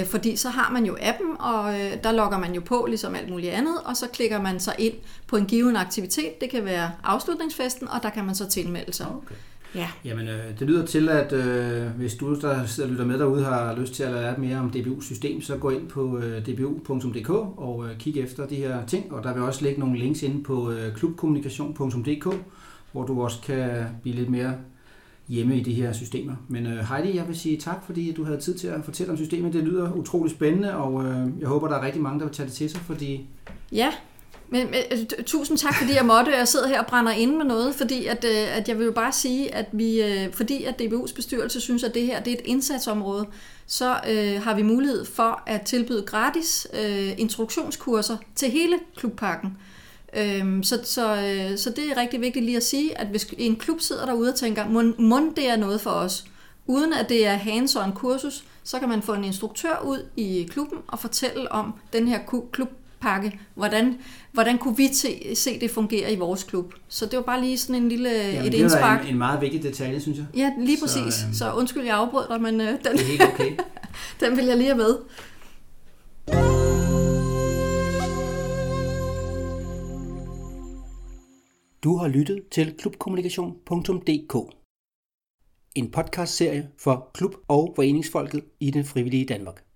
Øh, 0.00 0.06
fordi 0.06 0.36
så 0.36 0.48
har 0.48 0.70
man 0.72 0.84
jo 0.86 0.96
appen, 1.00 1.36
og 1.38 1.80
øh, 1.80 1.92
der 2.04 2.12
logger 2.12 2.38
man 2.38 2.54
jo 2.54 2.60
på, 2.60 2.86
ligesom 2.88 3.14
alt 3.14 3.30
muligt 3.30 3.52
andet, 3.52 3.74
og 3.84 3.96
så 3.96 4.06
klikker 4.06 4.42
man 4.42 4.60
sig 4.60 4.74
ind 4.78 4.94
på 5.26 5.36
en 5.36 5.46
given 5.46 5.76
aktivitet. 5.76 6.40
Det 6.40 6.50
kan 6.50 6.64
være 6.64 6.90
afslutningsfesten, 7.04 7.88
og 7.88 8.02
der 8.02 8.10
kan 8.10 8.24
man 8.24 8.34
så 8.34 8.48
tilmelde 8.48 8.92
sig. 8.92 9.06
Okay. 9.06 9.34
Ja. 9.74 9.88
Jamen, 10.04 10.28
øh, 10.28 10.58
det 10.58 10.66
lyder 10.66 10.86
til, 10.86 11.08
at 11.08 11.32
øh, 11.32 11.86
hvis 11.86 12.14
du, 12.14 12.40
der 12.40 12.66
sidder 12.66 12.88
og 12.88 12.92
lytter 12.92 13.04
med 13.04 13.18
derude, 13.18 13.44
har 13.44 13.76
lyst 13.76 13.94
til 13.94 14.02
at 14.02 14.12
lære 14.12 14.38
mere 14.38 14.58
om 14.58 14.70
DBU-system, 14.70 15.42
så 15.42 15.56
gå 15.56 15.70
ind 15.70 15.88
på 15.88 16.18
øh, 16.18 16.46
dbu.dk 16.46 17.30
og 17.30 17.86
øh, 17.88 17.98
kig 17.98 18.16
efter 18.16 18.46
de 18.46 18.56
her 18.56 18.86
ting. 18.86 19.12
Og 19.12 19.24
der 19.24 19.34
vil 19.34 19.42
også 19.42 19.64
ligge 19.64 19.80
nogle 19.80 19.98
links 19.98 20.22
inde 20.22 20.42
på 20.42 20.70
øh, 20.70 20.94
klubkommunikation.dk, 20.94 22.26
hvor 22.92 23.06
du 23.06 23.22
også 23.22 23.40
kan 23.40 23.84
blive 24.02 24.16
lidt 24.16 24.30
mere 24.30 24.54
hjemme 25.28 25.56
i 25.56 25.62
de 25.62 25.72
her 25.72 25.92
systemer. 25.92 26.34
Men 26.48 26.66
øh, 26.66 26.78
Heidi, 26.78 27.16
jeg 27.16 27.28
vil 27.28 27.38
sige 27.38 27.56
tak, 27.56 27.84
fordi 27.86 28.12
du 28.12 28.24
havde 28.24 28.40
tid 28.40 28.58
til 28.58 28.68
at 28.68 28.84
fortælle 28.84 29.10
om 29.12 29.16
systemet. 29.16 29.52
Det 29.52 29.64
lyder 29.64 29.92
utrolig 29.92 30.30
spændende, 30.30 30.76
og 30.76 31.04
øh, 31.04 31.26
jeg 31.40 31.48
håber, 31.48 31.68
der 31.68 31.76
er 31.76 31.86
rigtig 31.86 32.02
mange, 32.02 32.18
der 32.18 32.24
vil 32.26 32.34
tage 32.34 32.46
det 32.46 32.54
til 32.54 32.70
sig, 32.70 32.80
fordi... 32.80 33.26
Ja, 33.72 33.92
men, 34.50 34.66
men 34.66 34.74
altså, 34.90 35.06
tusind 35.26 35.58
tak, 35.58 35.74
fordi 35.74 35.94
jeg 35.94 36.06
måtte. 36.06 36.36
Jeg 36.36 36.48
sidder 36.48 36.68
her 36.68 36.80
og 36.80 36.86
brænder 36.86 37.12
ind 37.12 37.36
med 37.36 37.44
noget, 37.44 37.74
fordi 37.74 38.06
at, 38.06 38.24
øh, 38.24 38.56
at 38.56 38.68
jeg 38.68 38.78
vil 38.78 38.84
jo 38.84 38.92
bare 38.92 39.12
sige, 39.12 39.54
at 39.54 39.66
vi, 39.72 40.02
øh, 40.02 40.32
fordi 40.32 40.64
at 40.64 40.80
DBU's 40.82 41.14
bestyrelse 41.14 41.60
synes, 41.60 41.84
at 41.84 41.94
det 41.94 42.06
her 42.06 42.20
det 42.20 42.32
er 42.32 42.36
et 42.36 42.42
indsatsområde, 42.44 43.26
så 43.66 44.00
øh, 44.08 44.42
har 44.42 44.54
vi 44.54 44.62
mulighed 44.62 45.04
for 45.04 45.42
at 45.46 45.62
tilbyde 45.62 46.02
gratis 46.02 46.66
øh, 46.72 47.12
introduktionskurser 47.18 48.16
til 48.34 48.50
hele 48.50 48.78
klubpakken. 48.96 49.56
Øhm, 50.16 50.62
så, 50.62 50.80
så, 50.84 51.16
øh, 51.16 51.58
så 51.58 51.70
det 51.70 51.90
er 51.90 51.96
rigtig 51.96 52.20
vigtigt 52.20 52.44
lige 52.44 52.56
at 52.56 52.64
sige, 52.64 52.98
at 52.98 53.06
hvis 53.06 53.26
en 53.38 53.56
klub 53.56 53.80
sidder 53.80 54.06
derude 54.06 54.28
og 54.28 54.34
tænker, 54.34 54.68
må 54.98 55.20
det 55.36 55.48
er 55.48 55.56
noget 55.56 55.80
for 55.80 55.90
os, 55.90 56.24
uden 56.66 56.92
at 56.92 57.08
det 57.08 57.26
er 57.26 57.36
hands-on 57.36 57.92
kursus, 57.94 58.44
så 58.64 58.78
kan 58.78 58.88
man 58.88 59.02
få 59.02 59.14
en 59.14 59.24
instruktør 59.24 59.82
ud 59.84 60.06
i 60.16 60.48
klubben 60.50 60.78
og 60.86 60.98
fortælle 60.98 61.52
om 61.52 61.74
den 61.92 62.08
her 62.08 62.18
klub 62.52 62.68
pakke. 63.00 63.40
Hvordan, 63.54 63.98
hvordan 64.32 64.58
kunne 64.58 64.76
vi 64.76 64.88
se, 64.92 65.36
se 65.36 65.60
det 65.60 65.70
fungere 65.70 66.12
i 66.12 66.16
vores 66.16 66.44
klub? 66.44 66.74
Så 66.88 67.06
det 67.06 67.16
var 67.16 67.22
bare 67.22 67.40
lige 67.40 67.58
sådan 67.58 67.82
en 67.82 67.88
lille 67.88 68.10
Jamen, 68.10 68.46
et 68.46 68.52
det 68.52 68.58
indspark. 68.58 69.02
en, 69.02 69.08
en 69.08 69.18
meget 69.18 69.40
vigtig 69.40 69.62
detalje, 69.62 70.00
synes 70.00 70.18
jeg. 70.18 70.26
Ja, 70.36 70.52
lige 70.58 70.78
præcis. 70.82 71.14
Så, 71.14 71.24
øhm, 71.26 71.34
så 71.34 71.52
undskyld, 71.52 71.82
jeg 71.84 71.96
afbrød 71.96 72.28
dig, 72.28 72.40
men 72.42 72.60
øh, 72.60 72.66
den, 72.68 72.78
det 72.82 73.00
er 73.00 73.04
helt 73.04 73.22
okay. 73.22 73.52
den 74.20 74.36
vil 74.36 74.44
jeg 74.44 74.56
lige 74.56 74.68
have 74.68 74.76
med. 74.78 74.96
Du 81.82 81.96
har 81.96 82.08
lyttet 82.08 82.42
til 82.50 82.74
klubkommunikation.dk 82.78 84.54
En 85.74 85.90
podcastserie 85.90 86.68
for 86.78 87.10
klub- 87.14 87.36
og 87.48 87.72
foreningsfolket 87.76 88.44
i 88.60 88.70
den 88.70 88.84
frivillige 88.84 89.24
Danmark. 89.24 89.67